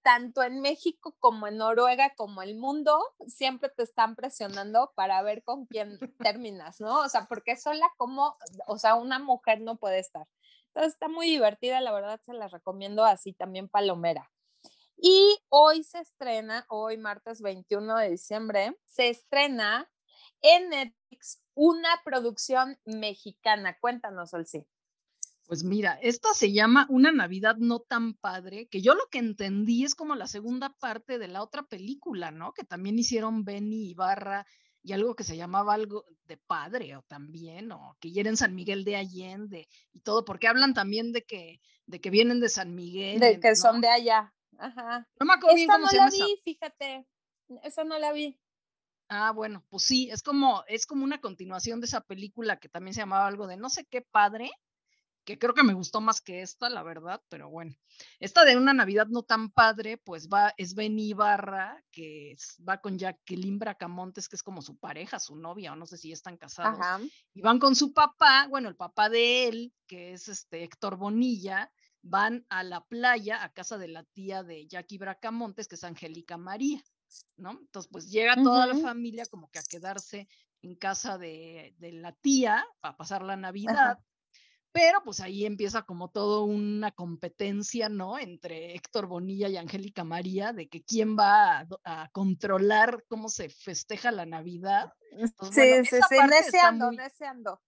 tanto 0.01 0.43
en 0.43 0.61
México 0.61 1.15
como 1.19 1.47
en 1.47 1.57
Noruega 1.57 2.13
como 2.15 2.41
el 2.41 2.55
mundo 2.55 2.97
siempre 3.27 3.69
te 3.69 3.83
están 3.83 4.15
presionando 4.15 4.93
para 4.95 5.21
ver 5.21 5.43
con 5.43 5.65
quién 5.65 5.99
terminas, 6.19 6.79
¿no? 6.79 7.01
O 7.01 7.09
sea, 7.09 7.25
porque 7.25 7.57
sola 7.57 7.91
como, 7.97 8.35
o 8.67 8.77
sea, 8.77 8.95
una 8.95 9.19
mujer 9.19 9.61
no 9.61 9.77
puede 9.77 9.99
estar. 9.99 10.27
Entonces 10.67 10.93
está 10.93 11.07
muy 11.07 11.27
divertida, 11.27 11.81
la 11.81 11.91
verdad 11.91 12.19
se 12.23 12.33
la 12.33 12.47
recomiendo 12.47 13.03
así 13.03 13.33
también 13.33 13.69
Palomera. 13.69 14.31
Y 14.97 15.37
hoy 15.49 15.83
se 15.83 15.99
estrena, 15.99 16.65
hoy 16.69 16.97
martes 16.97 17.41
21 17.41 17.97
de 17.97 18.11
diciembre, 18.11 18.77
se 18.85 19.09
estrena 19.09 19.89
en 20.41 20.69
Netflix 20.69 21.41
una 21.55 21.89
producción 22.03 22.77
mexicana. 22.85 23.77
Cuéntanos, 23.79 24.33
Olsi. 24.33 24.65
Pues 25.45 25.63
mira, 25.63 25.99
esta 26.01 26.33
se 26.33 26.53
llama 26.53 26.87
Una 26.89 27.11
Navidad 27.11 27.57
no 27.57 27.79
tan 27.79 28.13
padre, 28.13 28.67
que 28.67 28.81
yo 28.81 28.95
lo 28.95 29.07
que 29.11 29.19
entendí 29.19 29.83
es 29.83 29.93
como 29.93 30.15
la 30.15 30.27
segunda 30.27 30.69
parte 30.79 31.19
de 31.19 31.27
la 31.27 31.43
otra 31.43 31.63
película, 31.63 32.31
¿no? 32.31 32.53
Que 32.53 32.63
también 32.63 32.97
hicieron 32.97 33.43
Benny 33.43 33.89
Ibarra 33.89 34.45
y 34.81 34.93
algo 34.93 35.15
que 35.15 35.23
se 35.23 35.37
llamaba 35.37 35.73
algo 35.73 36.05
de 36.25 36.37
padre 36.37 36.95
o 36.95 37.03
también, 37.03 37.71
o 37.71 37.97
que 37.99 38.11
hieren 38.11 38.37
San 38.37 38.55
Miguel 38.55 38.83
de 38.85 38.95
Allende 38.95 39.67
y 39.91 39.99
todo, 39.99 40.23
porque 40.23 40.47
hablan 40.47 40.73
también 40.73 41.11
de 41.11 41.23
que, 41.23 41.59
de 41.87 41.99
que 41.99 42.09
vienen 42.09 42.39
de 42.39 42.49
San 42.49 42.73
Miguel. 42.73 43.19
De 43.19 43.39
que 43.39 43.55
son 43.55 43.81
de 43.81 43.89
allá. 43.89 44.33
Ajá. 44.59 45.07
No 45.19 45.25
me 45.25 45.33
acuerdo 45.33 45.57
no 45.79 45.91
la 45.91 46.09
vi, 46.09 46.41
fíjate. 46.43 47.07
Esa 47.63 47.83
no 47.83 47.97
la 47.99 48.11
vi. 48.11 48.39
Ah, 49.09 49.31
bueno, 49.31 49.63
pues 49.69 49.83
sí, 49.83 50.09
es 50.09 50.23
como, 50.23 50.63
es 50.67 50.85
como 50.85 51.03
una 51.03 51.21
continuación 51.21 51.79
de 51.79 51.87
esa 51.87 52.01
película 52.01 52.57
que 52.57 52.69
también 52.69 52.93
se 52.93 53.01
llamaba 53.01 53.27
algo 53.27 53.47
de 53.47 53.57
no 53.57 53.69
sé 53.69 53.85
qué 53.85 54.01
padre, 54.01 54.49
que 55.25 55.37
creo 55.37 55.53
que 55.53 55.63
me 55.63 55.73
gustó 55.73 56.01
más 56.01 56.19
que 56.21 56.41
esta, 56.41 56.69
la 56.69 56.83
verdad, 56.83 57.21
pero 57.29 57.49
bueno. 57.49 57.75
Esta 58.19 58.43
de 58.43 58.57
una 58.57 58.73
Navidad 58.73 59.07
no 59.07 59.23
tan 59.23 59.51
padre, 59.51 59.97
pues 59.97 60.27
va, 60.27 60.53
es 60.57 60.73
Benny 60.75 61.09
Ibarra, 61.09 61.83
que 61.91 62.35
va 62.67 62.81
con 62.81 62.97
Jacqueline 62.97 63.59
Bracamontes, 63.59 64.27
que 64.27 64.35
es 64.35 64.43
como 64.43 64.61
su 64.61 64.77
pareja, 64.77 65.19
su 65.19 65.35
novia, 65.35 65.73
o 65.73 65.75
no 65.75 65.85
sé 65.85 65.97
si 65.97 66.09
ya 66.09 66.15
están 66.15 66.37
casados. 66.37 66.79
Y 67.33 67.41
van 67.41 67.59
con 67.59 67.75
su 67.75 67.93
papá, 67.93 68.47
bueno, 68.49 68.67
el 68.67 68.75
papá 68.75 69.09
de 69.09 69.47
él, 69.47 69.73
que 69.87 70.13
es 70.13 70.27
este 70.27 70.63
Héctor 70.63 70.97
Bonilla, 70.97 71.71
van 72.03 72.45
a 72.49 72.63
la 72.63 72.85
playa, 72.85 73.43
a 73.43 73.53
casa 73.53 73.77
de 73.77 73.87
la 73.87 74.03
tía 74.03 74.43
de 74.43 74.67
Jackie 74.67 74.97
Bracamontes, 74.97 75.67
que 75.67 75.75
es 75.75 75.83
Angélica 75.83 76.37
María, 76.37 76.83
¿no? 77.37 77.51
Entonces, 77.51 77.89
pues 77.91 78.11
llega 78.11 78.35
toda 78.35 78.67
la 78.67 78.75
familia 78.75 79.25
como 79.25 79.49
que 79.49 79.59
a 79.59 79.63
quedarse 79.63 80.27
en 80.61 80.75
casa 80.75 81.17
de, 81.17 81.75
la 81.79 82.11
tía 82.11 82.65
para 82.81 82.97
pasar 82.97 83.23
la 83.23 83.37
Navidad. 83.37 83.99
Pero 84.73 85.03
pues 85.03 85.19
ahí 85.19 85.45
empieza 85.45 85.83
como 85.83 86.09
todo 86.09 86.45
una 86.45 86.91
competencia, 86.91 87.89
¿no? 87.89 88.17
Entre 88.17 88.73
Héctor 88.73 89.05
Bonilla 89.05 89.47
y 89.47 89.55
Angélica 89.55 90.03
María, 90.03 90.51
de 90.51 90.67
que 90.67 90.83
quién 90.83 91.15
va 91.15 91.67
a, 91.85 92.09
controlar 92.11 93.05
cómo 93.07 93.29
se 93.29 93.49
festeja 93.49 94.11
la 94.11 94.25
Navidad. 94.25 94.91
sí, 95.51 95.85
sí, 95.85 95.97
sí, 96.09 96.17
deseando, 96.27 96.89
deseando. 96.89 97.61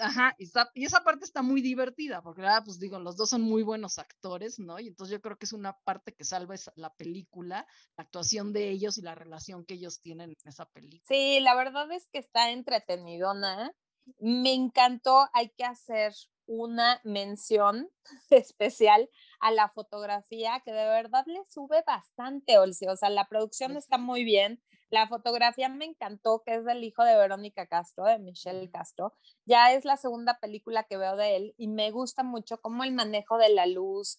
Ajá, 0.00 0.34
y, 0.38 0.84
esa 0.84 1.04
parte 1.04 1.24
está 1.24 1.42
muy 1.42 1.60
divertida, 1.60 2.22
porque 2.22 2.42
pues 2.64 2.80
digo, 2.80 2.98
los 2.98 3.16
dos 3.16 3.30
son 3.30 3.42
muy 3.42 3.62
buenos 3.62 3.98
actores, 3.98 4.58
¿no? 4.58 4.80
Y 4.80 4.88
entonces 4.88 5.12
yo 5.12 5.20
creo 5.20 5.36
que 5.36 5.46
es 5.46 5.52
una 5.52 5.78
parte 5.84 6.12
que 6.12 6.24
salva 6.24 6.56
la 6.74 6.92
película, 6.94 7.66
la 7.96 8.04
actuación 8.04 8.52
de 8.52 8.70
ellos 8.70 8.98
y 8.98 9.02
la 9.02 9.14
relación 9.14 9.64
que 9.64 9.74
ellos 9.74 10.00
tienen 10.00 10.30
en 10.30 10.48
esa 10.48 10.66
película. 10.66 11.02
Sí, 11.06 11.38
la 11.40 11.54
verdad 11.54 11.90
es 11.92 12.08
que 12.12 12.18
está 12.18 12.50
entretenidona. 12.50 13.72
Me 14.18 14.54
encantó, 14.54 15.28
hay 15.32 15.50
que 15.50 15.64
hacer 15.64 16.12
una 16.46 17.00
mención 17.04 17.90
especial 18.30 19.08
a 19.40 19.50
la 19.50 19.68
fotografía 19.68 20.60
que 20.64 20.72
de 20.72 20.86
verdad 20.86 21.24
le 21.26 21.44
sube 21.44 21.82
bastante, 21.86 22.58
Olsi. 22.58 22.86
O 22.86 22.96
sea, 22.96 23.10
la 23.10 23.28
producción 23.28 23.76
está 23.76 23.98
muy 23.98 24.24
bien, 24.24 24.60
la 24.90 25.08
fotografía 25.08 25.68
me 25.68 25.84
encantó, 25.84 26.42
que 26.44 26.54
es 26.54 26.64
del 26.64 26.84
hijo 26.84 27.02
de 27.04 27.16
Verónica 27.16 27.66
Castro, 27.66 28.04
de 28.04 28.18
Michelle 28.18 28.70
Castro. 28.70 29.14
Ya 29.44 29.72
es 29.72 29.84
la 29.84 29.96
segunda 29.96 30.38
película 30.40 30.84
que 30.84 30.96
veo 30.96 31.16
de 31.16 31.36
él 31.36 31.54
y 31.58 31.68
me 31.68 31.90
gusta 31.90 32.22
mucho 32.22 32.58
cómo 32.60 32.84
el 32.84 32.92
manejo 32.92 33.38
de 33.38 33.48
la 33.48 33.66
luz 33.66 34.18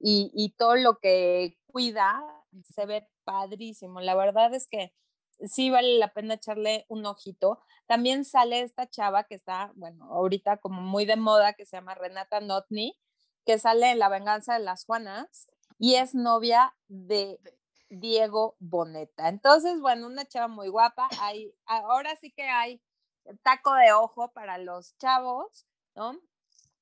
y, 0.00 0.54
todo 0.56 0.76
lo 0.76 0.98
que 0.98 1.58
cuida 1.66 2.22
se 2.64 2.86
ve 2.86 3.06
padrísimo. 3.24 4.00
La 4.00 4.14
verdad 4.14 4.52
es 4.54 4.66
que 4.66 4.92
sí 5.44 5.70
vale 5.70 5.98
la 5.98 6.12
pena 6.12 6.34
echarle 6.34 6.86
un 6.88 7.06
ojito. 7.06 7.60
También 7.86 8.24
sale 8.24 8.62
esta 8.62 8.88
chava 8.88 9.24
que 9.24 9.34
está, 9.34 9.72
bueno, 9.76 10.06
ahorita 10.12 10.56
como 10.58 10.80
muy 10.80 11.04
de 11.04 11.16
moda, 11.16 11.52
que 11.52 11.66
se 11.66 11.76
llama 11.76 11.94
Renata 11.94 12.40
Notni, 12.40 12.98
que 13.44 13.58
sale 13.58 13.92
en 13.92 13.98
La 13.98 14.08
venganza 14.08 14.54
de 14.54 14.64
las 14.64 14.84
Juanas 14.84 15.48
y 15.78 15.94
es 15.94 16.14
novia 16.14 16.74
de 16.88 17.38
Diego 17.90 18.56
Boneta. 18.58 19.28
Entonces, 19.28 19.80
bueno, 19.80 20.06
una 20.06 20.24
chava 20.24 20.48
muy 20.48 20.68
guapa. 20.68 21.08
Hay, 21.20 21.54
ahora 21.66 22.16
sí 22.16 22.32
que 22.32 22.44
hay 22.48 22.80
taco 23.42 23.74
de 23.74 23.92
ojo 23.92 24.32
para 24.32 24.58
los 24.58 24.96
chavos, 24.98 25.66
¿no? 25.94 26.18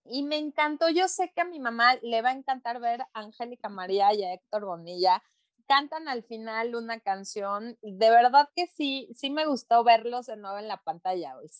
Y 0.04 0.22
me 0.22 0.36
encantó, 0.36 0.88
yo 0.88 1.08
sé 1.08 1.32
que 1.34 1.42
a 1.42 1.44
mi 1.44 1.60
mamá 1.60 1.96
le 2.02 2.22
va 2.22 2.30
a 2.30 2.32
encantar 2.32 2.80
ver 2.80 3.02
a 3.02 3.08
Angélica 3.20 3.68
María 3.68 4.14
y 4.14 4.24
a 4.24 4.32
Héctor 4.32 4.64
Bonilla. 4.64 5.22
Cantan 5.66 6.08
al 6.08 6.22
final 6.24 6.74
una 6.74 7.00
canción. 7.00 7.78
De 7.82 8.10
verdad 8.10 8.48
que 8.54 8.66
sí, 8.68 9.10
sí 9.14 9.28
me 9.30 9.46
gustó 9.46 9.84
verlos 9.84 10.26
de 10.26 10.36
nuevo 10.36 10.58
en 10.58 10.68
la 10.68 10.78
pantalla 10.82 11.36
hoy. 11.36 11.50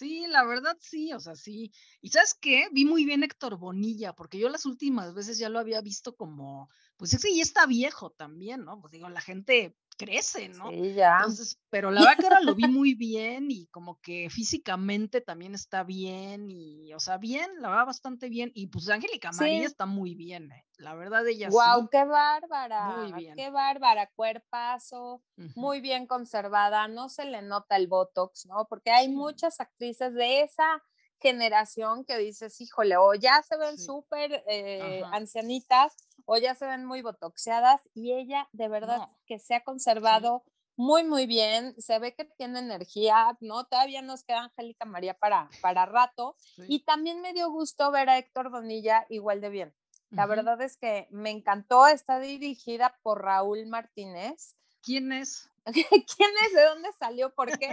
Sí, 0.00 0.24
la 0.28 0.44
verdad 0.44 0.78
sí, 0.80 1.12
o 1.12 1.20
sea, 1.20 1.36
sí. 1.36 1.72
Y 2.00 2.08
sabes 2.08 2.32
qué, 2.32 2.68
vi 2.72 2.86
muy 2.86 3.04
bien 3.04 3.22
Héctor 3.22 3.58
Bonilla, 3.58 4.14
porque 4.14 4.38
yo 4.38 4.48
las 4.48 4.64
últimas 4.64 5.12
veces 5.12 5.36
ya 5.36 5.50
lo 5.50 5.58
había 5.58 5.82
visto 5.82 6.16
como, 6.16 6.70
pues 6.96 7.10
ya 7.10 7.42
está 7.42 7.66
viejo 7.66 8.08
también, 8.08 8.64
¿no? 8.64 8.80
Pues 8.80 8.92
digo, 8.92 9.10
la 9.10 9.20
gente 9.20 9.76
crece, 10.04 10.48
¿no? 10.48 10.70
Sí, 10.70 10.94
ya. 10.94 11.18
Entonces, 11.18 11.60
pero 11.68 11.90
la 11.90 12.00
verdad 12.00 12.16
que 12.18 12.26
ahora 12.26 12.40
lo 12.40 12.54
vi 12.54 12.66
muy 12.68 12.94
bien 12.94 13.50
y 13.50 13.66
como 13.66 14.00
que 14.00 14.30
físicamente 14.30 15.20
también 15.20 15.54
está 15.54 15.84
bien 15.84 16.50
y, 16.50 16.92
o 16.94 17.00
sea, 17.00 17.18
bien, 17.18 17.48
la 17.60 17.68
verdad 17.68 17.86
bastante 17.86 18.28
bien. 18.28 18.50
Y 18.54 18.68
pues 18.68 18.88
Angélica 18.88 19.30
María 19.32 19.66
está 19.66 19.86
muy 19.86 20.14
bien, 20.14 20.50
¿eh? 20.52 20.64
la 20.78 20.94
verdad 20.94 21.26
ella 21.28 21.48
wow, 21.50 21.88
qué 21.90 22.04
bárbara, 22.04 22.96
muy 22.96 23.12
bien. 23.12 23.36
qué 23.36 23.50
bárbara, 23.50 24.10
cuerpazo, 24.16 25.22
muy 25.54 25.80
bien 25.80 26.06
conservada, 26.06 26.88
no 26.88 27.08
se 27.08 27.26
le 27.26 27.42
nota 27.42 27.76
el 27.76 27.86
botox, 27.86 28.46
¿no? 28.46 28.66
Porque 28.68 28.90
hay 28.90 29.08
muchas 29.08 29.60
actrices 29.60 30.14
de 30.14 30.40
esa 30.42 30.82
generación 31.20 32.04
que 32.04 32.16
dices, 32.16 32.60
híjole, 32.60 32.96
o 32.96 33.14
ya 33.14 33.42
se 33.42 33.58
ven 33.58 33.78
súper 33.78 34.42
eh, 34.48 35.02
ancianitas 35.12 35.94
o 36.26 36.36
ya 36.36 36.54
se 36.54 36.66
ven 36.66 36.84
muy 36.84 37.02
botoxeadas 37.02 37.80
y 37.94 38.12
ella 38.12 38.48
de 38.52 38.68
verdad 38.68 39.08
que 39.26 39.38
se 39.38 39.54
ha 39.54 39.64
conservado 39.64 40.44
muy, 40.76 41.04
muy 41.04 41.26
bien, 41.26 41.74
se 41.78 41.98
ve 41.98 42.14
que 42.14 42.24
tiene 42.24 42.60
energía, 42.60 43.36
¿no? 43.40 43.64
Todavía 43.64 44.00
nos 44.00 44.24
queda 44.24 44.44
Angélica 44.44 44.86
María 44.86 45.12
para, 45.12 45.50
para 45.60 45.84
rato 45.84 46.36
y 46.68 46.84
también 46.84 47.20
me 47.20 47.34
dio 47.34 47.50
gusto 47.50 47.90
ver 47.90 48.08
a 48.08 48.16
Héctor 48.16 48.50
Bonilla 48.50 49.04
igual 49.10 49.40
de 49.42 49.50
bien. 49.50 49.74
La 50.10 50.26
verdad 50.26 50.60
es 50.62 50.76
que 50.76 51.06
me 51.10 51.30
encantó, 51.30 51.86
está 51.86 52.18
dirigida 52.18 52.98
por 53.02 53.22
Raúl 53.22 53.66
Martínez. 53.66 54.56
¿Quién 54.82 55.12
es? 55.12 55.50
¿Quién 55.66 56.30
es? 56.46 56.54
¿De 56.54 56.64
dónde 56.64 56.88
salió? 56.98 57.32
¿Por 57.34 57.56
qué? 57.58 57.70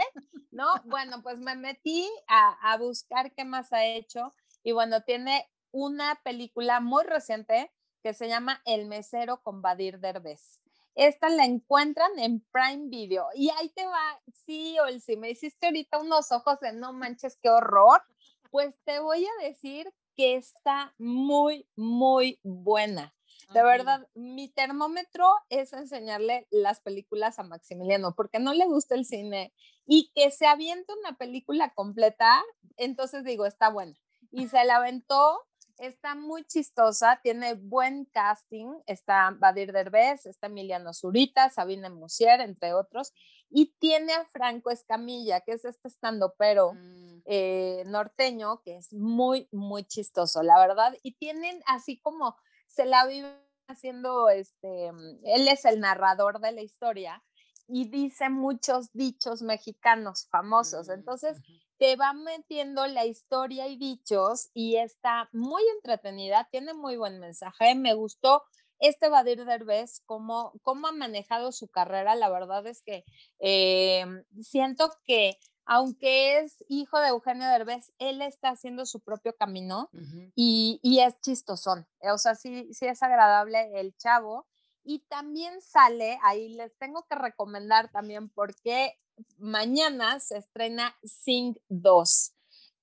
¿No? 0.51 0.67
Bueno, 0.86 1.23
pues 1.23 1.39
me 1.39 1.55
metí 1.55 2.07
a, 2.27 2.73
a 2.73 2.77
buscar 2.77 3.33
qué 3.33 3.43
más 3.43 3.73
ha 3.73 3.86
hecho 3.86 4.36
y 4.63 4.73
bueno, 4.73 5.01
tiene 5.03 5.49
una 5.71 6.19
película 6.23 6.79
muy 6.79 7.05
reciente 7.05 7.71
que 8.01 8.13
se 8.13 8.27
llama 8.27 8.62
El 8.65 8.86
mesero 8.86 9.41
con 9.41 9.62
Badir 9.62 9.99
Derbez. 9.99 10.62
Esta 10.95 11.29
la 11.29 11.45
encuentran 11.45 12.17
en 12.17 12.39
Prime 12.51 12.89
Video. 12.89 13.27
Y 13.36 13.49
ahí 13.51 13.69
te 13.69 13.86
va, 13.86 14.19
sí, 14.45 14.77
si 14.99 15.15
me 15.15 15.29
hiciste 15.29 15.67
ahorita 15.67 15.99
unos 15.99 16.31
ojos 16.31 16.60
de 16.60 16.73
no 16.73 16.91
manches, 16.91 17.38
qué 17.41 17.49
horror. 17.49 18.01
Pues 18.49 18.79
te 18.83 18.99
voy 18.99 19.25
a 19.25 19.43
decir 19.43 19.93
que 20.15 20.36
está 20.36 20.95
muy, 20.97 21.67
muy 21.75 22.39
buena. 22.41 23.13
De 23.53 23.63
verdad, 23.63 24.07
mi 24.13 24.49
termómetro 24.49 25.31
es 25.49 25.71
enseñarle 25.71 26.47
las 26.49 26.81
películas 26.81 27.39
a 27.39 27.43
Maximiliano, 27.43 28.13
porque 28.13 28.39
no 28.39 28.53
le 28.53 28.65
gusta 28.65 28.95
el 28.95 29.05
cine 29.05 29.53
y 29.86 30.12
que 30.13 30.31
se 30.31 30.47
aviente 30.47 30.91
una 30.99 31.17
película 31.17 31.73
completa, 31.73 32.43
entonces 32.75 33.23
digo, 33.23 33.45
está 33.45 33.69
buena. 33.69 33.97
Y 34.31 34.47
se 34.49 34.65
la 34.65 34.77
aventó, 34.77 35.45
está 35.77 36.15
muy 36.15 36.45
chistosa, 36.45 37.19
tiene 37.21 37.53
buen 37.55 38.05
casting, 38.05 38.67
está 38.85 39.35
Badir 39.37 39.71
Derbez, 39.71 40.25
está 40.25 40.47
Emiliano 40.47 40.93
Zurita, 40.93 41.49
Sabine 41.49 41.89
Musier, 41.89 42.41
entre 42.41 42.73
otros, 42.73 43.13
y 43.49 43.73
tiene 43.79 44.13
a 44.13 44.25
Franco 44.25 44.71
Escamilla, 44.71 45.41
que 45.41 45.53
es 45.53 45.65
este 45.65 45.87
estando 45.87 46.33
pero 46.37 46.73
mm. 46.73 47.21
eh, 47.25 47.83
norteño, 47.87 48.61
que 48.63 48.77
es 48.77 48.93
muy, 48.93 49.47
muy 49.51 49.83
chistoso, 49.85 50.43
la 50.43 50.59
verdad, 50.59 50.95
y 51.03 51.15
tienen 51.15 51.61
así 51.65 51.99
como 51.99 52.35
se 52.67 52.85
la 52.85 53.05
vive 53.05 53.33
haciendo, 53.67 54.29
este, 54.29 54.87
él 54.87 55.47
es 55.47 55.65
el 55.65 55.79
narrador 55.79 56.39
de 56.39 56.53
la 56.53 56.61
historia 56.61 57.23
y 57.67 57.89
dice 57.89 58.29
muchos 58.29 58.91
dichos 58.93 59.41
mexicanos 59.41 60.27
famosos. 60.29 60.87
Mm, 60.87 60.91
Entonces, 60.91 61.37
te 61.77 61.95
va 61.95 62.13
metiendo 62.13 62.87
la 62.87 63.05
historia 63.05 63.67
y 63.67 63.77
dichos 63.77 64.49
y 64.53 64.77
está 64.77 65.29
muy 65.31 65.63
entretenida, 65.75 66.47
tiene 66.51 66.73
muy 66.73 66.97
buen 66.97 67.19
mensaje. 67.19 67.75
Me 67.75 67.93
gustó 67.93 68.43
este 68.79 69.09
Badir 69.09 69.45
Derbez, 69.45 70.01
cómo, 70.05 70.53
cómo 70.63 70.87
ha 70.87 70.91
manejado 70.91 71.51
su 71.51 71.67
carrera. 71.67 72.15
La 72.15 72.29
verdad 72.29 72.65
es 72.67 72.81
que 72.83 73.03
eh, 73.39 74.05
siento 74.41 74.91
que 75.03 75.37
aunque 75.65 76.39
es 76.39 76.63
hijo 76.69 76.97
de 76.99 77.09
Eugenio 77.09 77.47
Derbez, 77.47 77.91
él 77.99 78.21
está 78.21 78.49
haciendo 78.49 78.85
su 78.85 79.01
propio 79.01 79.35
camino 79.35 79.89
y, 80.33 80.79
y, 80.81 81.01
es 81.01 81.19
chistosón. 81.19 81.85
O 81.99 82.17
sea, 82.17 82.35
sí, 82.35 82.73
sí 82.73 82.85
es 82.85 83.03
agradable 83.03 83.77
el 83.77 83.93
chavo. 83.97 84.47
Y 84.85 84.99
también 85.09 85.59
sale, 85.59 86.17
ahí 86.23 86.47
les 86.47 86.73
tengo 86.77 87.05
que 87.09 87.15
recomendar 87.15 87.91
también 87.91 88.29
porque 88.29 88.97
mañana 89.38 90.19
se 90.19 90.38
estrena 90.38 90.95
Sing 91.03 91.56
2, 91.69 92.34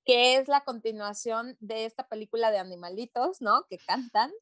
que 0.05 0.37
es 0.37 0.49
la 0.49 0.65
continuación 0.65 1.57
de 1.61 1.85
esta 1.85 2.09
película 2.09 2.51
de 2.51 2.59
animalitos, 2.59 3.41
¿no? 3.41 3.67
Que 3.69 3.79
cantan. 3.79 4.33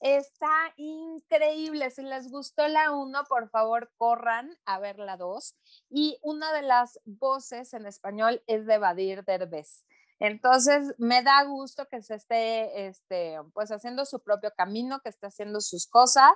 Está 0.00 0.72
increíble. 0.76 1.90
Si 1.90 2.02
les 2.02 2.30
gustó 2.30 2.68
la 2.68 2.92
1, 2.92 3.24
por 3.28 3.50
favor, 3.50 3.90
corran 3.96 4.56
a 4.64 4.78
ver 4.78 4.98
la 4.98 5.16
2. 5.16 5.56
Y 5.90 6.18
una 6.22 6.52
de 6.52 6.62
las 6.62 7.00
voces 7.04 7.74
en 7.74 7.86
español 7.86 8.42
es 8.46 8.66
de 8.66 8.78
Badir 8.78 9.24
Derbez. 9.24 9.84
Entonces, 10.20 10.94
me 10.98 11.22
da 11.22 11.44
gusto 11.44 11.86
que 11.88 12.02
se 12.02 12.14
esté, 12.14 12.86
este, 12.86 13.38
pues, 13.54 13.70
haciendo 13.70 14.04
su 14.04 14.20
propio 14.20 14.52
camino, 14.56 15.00
que 15.00 15.08
esté 15.08 15.26
haciendo 15.26 15.60
sus 15.60 15.86
cosas. 15.86 16.32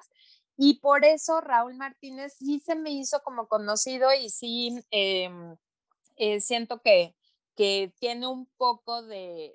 Y 0.56 0.80
por 0.80 1.04
eso 1.04 1.40
Raúl 1.40 1.74
Martínez 1.74 2.34
sí 2.38 2.60
se 2.60 2.74
me 2.74 2.90
hizo 2.90 3.22
como 3.22 3.48
conocido 3.48 4.12
y 4.12 4.28
sí 4.28 4.78
em, 4.90 5.56
eh, 6.16 6.40
siento 6.40 6.80
que, 6.82 7.14
que 7.56 7.92
tiene 7.98 8.26
un 8.26 8.46
poco 8.56 9.02
de, 9.02 9.54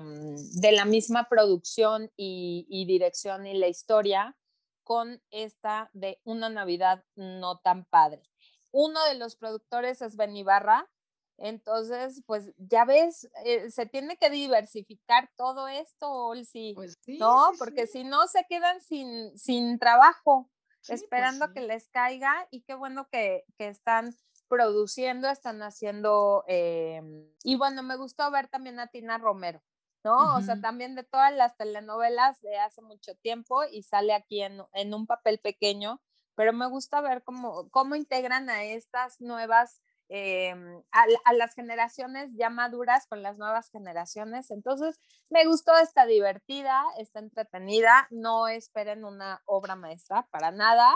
mm, 0.00 0.60
de, 0.60 0.72
la 0.72 0.84
misma 0.84 1.28
producción 1.28 2.10
y, 2.16 2.84
dirección 2.86 3.46
y 3.46 3.54
la 3.54 3.68
historia 3.68 4.36
con 4.82 5.22
esta 5.30 5.90
de 5.92 6.20
Una 6.24 6.48
Navidad 6.48 7.04
no 7.16 7.58
tan 7.58 7.84
padre. 7.84 8.22
Uno 8.70 9.02
de 9.04 9.14
los 9.14 9.36
productores 9.36 10.02
es 10.02 10.16
Ben 10.16 10.36
Ibarra, 10.36 10.90
entonces, 11.38 12.22
pues 12.26 12.52
ya 12.56 12.84
ves, 12.84 13.28
eh, 13.44 13.70
se 13.70 13.86
tiene 13.86 14.16
que 14.16 14.30
diversificar 14.30 15.30
todo 15.36 15.68
esto, 15.68 16.10
Olsi, 16.10 16.72
pues 16.74 16.98
¿no? 17.18 17.50
Porque 17.58 17.86
si 17.86 18.04
no, 18.04 18.26
se 18.26 18.44
quedan 18.48 18.80
sin, 18.80 19.36
sin 19.36 19.78
trabajo, 19.78 20.50
pues 20.86 21.02
esperando 21.02 21.52
que 21.52 21.60
les 21.60 21.88
caiga 21.88 22.46
y 22.50 22.62
qué 22.62 22.74
bueno 22.74 23.08
que, 23.10 23.44
que 23.58 23.68
están 23.68 24.14
produciendo, 24.48 25.28
están 25.28 25.62
haciendo, 25.62 26.44
eh, 26.46 27.02
y 27.42 27.56
bueno, 27.56 27.82
me 27.82 27.96
gustó 27.96 28.30
ver 28.30 28.48
también 28.48 28.78
a 28.78 28.86
Tina 28.86 29.18
Romero, 29.18 29.62
¿no? 30.04 30.36
O 30.36 30.42
sea, 30.42 30.60
también 30.60 30.94
de 30.94 31.02
todas 31.02 31.32
las 31.32 31.56
telenovelas 31.56 32.40
de 32.42 32.58
hace 32.58 32.82
mucho 32.82 33.16
tiempo 33.16 33.64
y 33.64 33.82
sale 33.82 34.12
aquí 34.12 34.42
en, 34.42 34.62
en 34.72 34.94
un 34.94 35.06
papel 35.06 35.40
pequeño, 35.40 36.00
pero 36.36 36.52
me 36.52 36.68
gusta 36.68 37.00
ver 37.00 37.22
cómo, 37.24 37.68
cómo 37.70 37.96
integran 37.96 38.50
a 38.50 38.64
estas 38.64 39.20
nuevas, 39.20 39.80
eh, 40.08 40.54
a, 40.92 41.32
las 41.32 41.54
generaciones 41.54 42.30
ya 42.34 42.50
maduras 42.50 43.06
con 43.06 43.22
las 43.22 43.38
nuevas 43.38 43.70
generaciones. 43.70 44.50
Entonces, 44.50 45.00
me 45.30 45.46
gustó, 45.46 45.76
está 45.76 46.06
divertida, 46.06 46.84
está 46.98 47.20
entretenida, 47.20 48.06
no 48.10 48.48
esperen 48.48 49.04
una 49.04 49.42
obra 49.46 49.76
maestra 49.76 50.28
para 50.30 50.50
nada, 50.50 50.94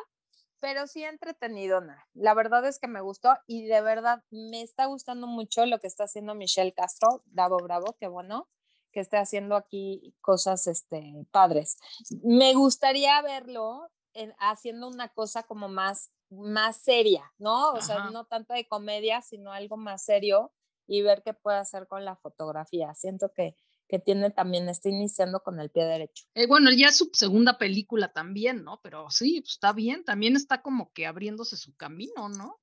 pero 0.60 0.86
sí 0.86 1.04
entretenido, 1.04 1.80
La 2.14 2.34
verdad 2.34 2.66
es 2.66 2.78
que 2.78 2.88
me 2.88 3.00
gustó 3.00 3.36
y 3.46 3.66
de 3.66 3.80
verdad 3.80 4.22
me 4.30 4.62
está 4.62 4.86
gustando 4.86 5.26
mucho 5.26 5.64
lo 5.66 5.78
que 5.78 5.86
está 5.86 6.04
haciendo 6.04 6.34
Michelle 6.34 6.74
Castro, 6.74 7.22
bravo, 7.26 7.58
bravo, 7.58 7.96
qué 7.98 8.08
bueno 8.08 8.48
que 8.92 9.00
esté 9.00 9.18
haciendo 9.18 9.54
aquí 9.54 10.14
cosas 10.20 10.66
este, 10.66 11.12
padres. 11.30 11.78
Me 12.22 12.54
gustaría 12.54 13.20
verlo 13.22 13.90
haciendo 14.38 14.88
una 14.88 15.08
cosa 15.08 15.42
como 15.44 15.68
más, 15.68 16.10
más 16.30 16.76
seria, 16.76 17.32
¿no? 17.38 17.72
O 17.72 17.80
sea, 17.80 18.10
no 18.10 18.24
tanto 18.24 18.54
de 18.54 18.66
comedia, 18.66 19.22
sino 19.22 19.52
algo 19.52 19.76
más 19.76 20.04
serio 20.04 20.52
y 20.86 21.02
ver 21.02 21.22
qué 21.22 21.34
puede 21.34 21.58
hacer 21.58 21.86
con 21.86 22.04
la 22.04 22.16
fotografía. 22.16 22.94
Siento 22.94 23.32
que, 23.32 23.56
que 23.88 23.98
tiene 23.98 24.30
también, 24.30 24.68
está 24.68 24.88
iniciando 24.88 25.40
con 25.40 25.60
el 25.60 25.70
pie 25.70 25.84
derecho. 25.84 26.24
Eh, 26.34 26.46
bueno, 26.46 26.70
ya 26.70 26.88
es 26.88 26.96
su 26.96 27.10
segunda 27.12 27.58
película 27.58 28.12
también, 28.12 28.64
¿no? 28.64 28.80
Pero 28.82 29.10
sí, 29.10 29.40
pues, 29.40 29.52
está 29.52 29.72
bien, 29.72 30.04
también 30.04 30.36
está 30.36 30.62
como 30.62 30.92
que 30.92 31.06
abriéndose 31.06 31.56
su 31.56 31.74
camino, 31.76 32.28
¿no? 32.28 32.58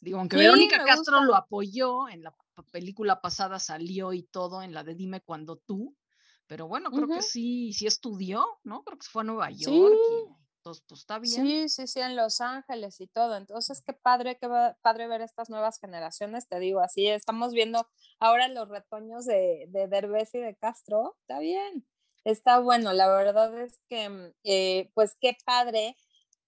Digo, 0.00 0.18
aunque 0.18 0.36
Verónica 0.36 0.84
Castro 0.84 1.24
lo 1.24 1.34
apoyó, 1.34 2.08
en 2.08 2.22
la 2.22 2.34
película 2.70 3.20
pasada 3.20 3.58
salió 3.58 4.12
y 4.12 4.22
todo, 4.22 4.62
en 4.62 4.72
la 4.72 4.84
de 4.84 4.94
Dime 4.94 5.20
cuando 5.20 5.56
tú, 5.56 5.96
pero 6.46 6.66
bueno, 6.66 6.90
creo 6.90 7.08
que 7.08 7.20
sí, 7.20 7.72
sí 7.72 7.86
estudió, 7.86 8.46
¿no? 8.64 8.82
Creo 8.82 8.98
que 8.98 9.06
fue 9.06 9.22
a 9.22 9.24
Nueva 9.24 9.50
York. 9.50 9.94
Y 10.10 10.37
pues, 10.86 11.00
está 11.00 11.18
bien. 11.18 11.46
Sí, 11.46 11.68
sí, 11.68 11.86
sí, 11.86 12.00
en 12.00 12.16
Los 12.16 12.40
Ángeles 12.40 13.00
y 13.00 13.06
todo. 13.06 13.36
Entonces, 13.36 13.82
qué 13.84 13.92
padre, 13.92 14.38
qué 14.40 14.48
padre 14.82 15.08
ver 15.08 15.20
estas 15.22 15.50
nuevas 15.50 15.78
generaciones, 15.80 16.48
te 16.48 16.58
digo, 16.58 16.80
así 16.80 17.06
estamos 17.08 17.52
viendo 17.52 17.86
ahora 18.20 18.48
los 18.48 18.68
retoños 18.68 19.24
de, 19.24 19.66
de 19.68 19.88
Derbez 19.88 20.34
y 20.34 20.38
de 20.38 20.54
Castro, 20.56 21.16
está 21.20 21.38
bien, 21.40 21.86
está 22.24 22.58
bueno, 22.60 22.92
la 22.92 23.08
verdad 23.08 23.58
es 23.60 23.80
que, 23.88 24.08
mm, 24.08 24.32
eh, 24.44 24.90
pues 24.94 25.16
qué 25.20 25.36
padre 25.44 25.96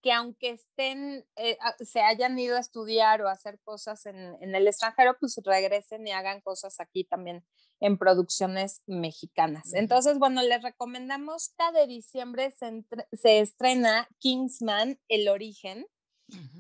que 0.03 0.13
aunque 0.13 0.51
estén, 0.51 1.27
eh, 1.37 1.59
se 1.81 2.01
hayan 2.01 2.39
ido 2.39 2.57
a 2.57 2.61
estudiar 2.61 3.23
o 3.23 3.29
a 3.29 3.33
hacer 3.33 3.61
cosas 3.63 4.07
en, 4.07 4.17
en, 4.41 4.55
el 4.55 4.67
extranjero, 4.67 5.17
pues 5.21 5.39
regresen 5.45 6.07
y 6.07 6.13
hagan 6.13 6.41
cosas 6.41 6.81
aquí 6.81 7.05
también 7.05 7.45
en 7.81 7.99
producciones 7.99 8.83
mexicanas. 8.87 9.73
Entonces, 9.73 10.19
bueno, 10.19 10.43
les 10.43 10.63
recomendamos, 10.63 11.49
esta 11.49 11.73
de 11.73 11.87
diciembre 11.87 12.51
se, 12.53 12.85
se 13.13 13.41
estrena 13.41 14.09
Kingsman, 14.19 14.99
El 15.09 15.29
Origen, 15.29 15.87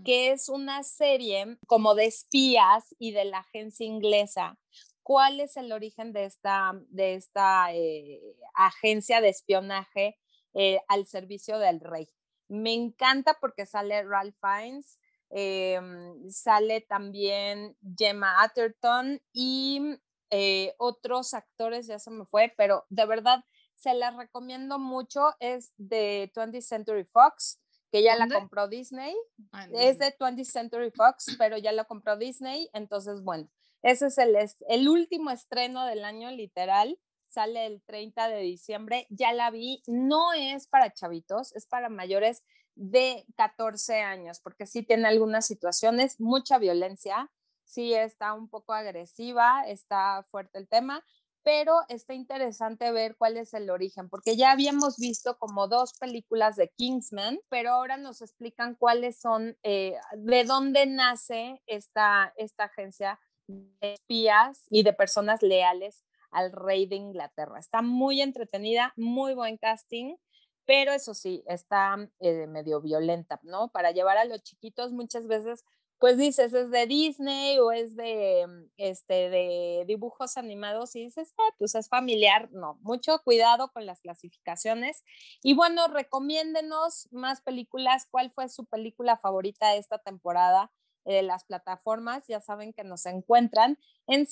que 0.04 0.32
es 0.32 0.48
una 0.48 0.82
serie 0.82 1.58
como 1.66 1.94
de 1.94 2.06
espías 2.06 2.94
y 2.98 3.12
de 3.12 3.24
la 3.24 3.38
agencia 3.38 3.86
inglesa. 3.86 4.58
¿Cuál 5.02 5.40
es 5.40 5.56
el 5.56 5.72
origen 5.72 6.12
de 6.12 6.24
esta, 6.24 6.72
de 6.88 7.14
esta 7.14 7.72
eh, 7.72 8.20
agencia 8.54 9.20
de 9.20 9.28
espionaje 9.28 10.18
eh, 10.54 10.80
al 10.88 11.06
servicio 11.06 11.58
del 11.58 11.80
rey? 11.80 12.08
Me 12.50 12.74
encanta 12.74 13.38
porque 13.40 13.64
sale 13.64 14.02
Ralph 14.02 14.34
Fiennes, 14.40 14.98
em, 15.30 16.28
sale 16.28 16.80
también 16.80 17.76
Gemma 17.96 18.42
Atherton 18.42 19.22
y 19.32 19.96
eh, 20.30 20.74
otros 20.78 21.32
actores, 21.32 21.86
ya 21.86 22.00
se 22.00 22.10
me 22.10 22.24
fue, 22.24 22.52
pero 22.56 22.86
de 22.88 23.06
verdad 23.06 23.44
se 23.76 23.94
las 23.94 24.16
recomiendo 24.16 24.80
mucho. 24.80 25.34
Es 25.38 25.72
de 25.76 26.32
20th 26.34 26.62
Century 26.62 27.04
Fox, 27.04 27.60
que 27.92 28.02
ya 28.02 28.16
la 28.16 28.28
compró 28.28 28.66
Disney. 28.66 29.14
Ah, 29.52 29.68
es 29.72 29.98
de 29.98 30.16
20th 30.16 30.44
Century 30.44 30.90
Fox, 30.90 31.36
pero 31.38 31.56
ya 31.56 31.70
la 31.70 31.84
compró 31.84 32.16
Disney. 32.16 32.68
Entonces, 32.72 33.22
bueno, 33.22 33.48
ese 33.82 34.06
es 34.08 34.18
el, 34.18 34.36
el 34.68 34.88
último 34.88 35.30
estreno 35.30 35.86
del 35.86 36.04
año 36.04 36.30
literal 36.32 36.98
sale 37.30 37.66
el 37.66 37.82
30 37.82 38.28
de 38.28 38.40
diciembre, 38.40 39.06
ya 39.08 39.32
la 39.32 39.50
vi, 39.50 39.82
no 39.86 40.32
es 40.32 40.66
para 40.66 40.92
chavitos, 40.92 41.54
es 41.54 41.66
para 41.66 41.88
mayores 41.88 42.42
de 42.74 43.24
14 43.36 44.00
años, 44.00 44.40
porque 44.40 44.66
sí 44.66 44.82
tiene 44.82 45.06
algunas 45.06 45.46
situaciones, 45.46 46.20
mucha 46.20 46.58
violencia, 46.58 47.30
sí 47.64 47.94
está 47.94 48.32
un 48.34 48.48
poco 48.48 48.72
agresiva, 48.72 49.62
está 49.66 50.24
fuerte 50.24 50.58
el 50.58 50.68
tema, 50.68 51.04
pero 51.42 51.80
está 51.88 52.14
interesante 52.14 52.90
ver 52.90 53.16
cuál 53.16 53.36
es 53.36 53.54
el 53.54 53.70
origen, 53.70 54.10
porque 54.10 54.36
ya 54.36 54.50
habíamos 54.50 54.98
visto 54.98 55.38
como 55.38 55.68
dos 55.68 55.94
películas 55.98 56.56
de 56.56 56.68
Kingsman, 56.76 57.38
pero 57.48 57.70
ahora 57.70 57.96
nos 57.96 58.22
explican 58.22 58.74
cuáles 58.74 59.20
son, 59.20 59.56
eh, 59.62 59.96
de 60.16 60.44
dónde 60.44 60.86
nace 60.86 61.62
esta, 61.66 62.34
esta 62.36 62.64
agencia 62.64 63.20
de 63.46 63.94
espías 63.94 64.66
y 64.68 64.82
de 64.82 64.92
personas 64.92 65.42
leales 65.42 66.02
al 66.30 66.52
rey 66.52 66.86
de 66.86 66.96
Inglaterra. 66.96 67.58
Está 67.58 67.82
muy 67.82 68.20
entretenida, 68.20 68.92
muy 68.96 69.34
buen 69.34 69.56
casting, 69.56 70.16
pero 70.64 70.92
eso 70.92 71.14
sí, 71.14 71.42
está 71.46 71.96
eh, 72.20 72.46
medio 72.46 72.80
violenta, 72.80 73.40
¿no? 73.42 73.68
Para 73.68 73.90
llevar 73.90 74.18
a 74.18 74.24
los 74.24 74.42
chiquitos 74.42 74.92
muchas 74.92 75.26
veces 75.26 75.64
pues 76.00 76.16
dices, 76.16 76.54
es 76.54 76.70
de 76.70 76.86
Disney 76.86 77.58
o 77.58 77.72
es 77.72 77.94
de, 77.94 78.46
mm, 78.48 78.70
este, 78.78 79.28
de 79.28 79.84
dibujos 79.86 80.38
animados 80.38 80.96
y 80.96 81.04
dices, 81.04 81.34
ah, 81.38 81.54
pues 81.58 81.74
es 81.74 81.88
familiar. 81.90 82.50
No, 82.52 82.78
mucho 82.80 83.20
cuidado 83.22 83.70
con 83.70 83.84
las 83.84 84.00
clasificaciones. 84.00 85.04
Y 85.42 85.52
bueno, 85.54 85.88
recomiéndenos 85.88 87.06
más 87.12 87.42
películas. 87.42 88.06
¿Cuál 88.10 88.32
fue 88.32 88.48
su 88.48 88.64
película 88.64 89.18
favorita 89.18 89.76
esta 89.76 89.98
temporada 89.98 90.72
de 91.04 91.20
las 91.22 91.44
plataformas? 91.44 92.26
Ya 92.28 92.40
saben 92.40 92.72
que 92.72 92.82
nos 92.82 93.04
encuentran 93.04 93.78
en 94.06 94.26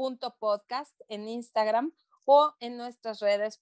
sinexpectativa.podcast 0.00 1.00
en 1.08 1.28
Instagram 1.28 1.92
o 2.24 2.54
en 2.60 2.76
nuestras 2.76 3.20
redes 3.20 3.58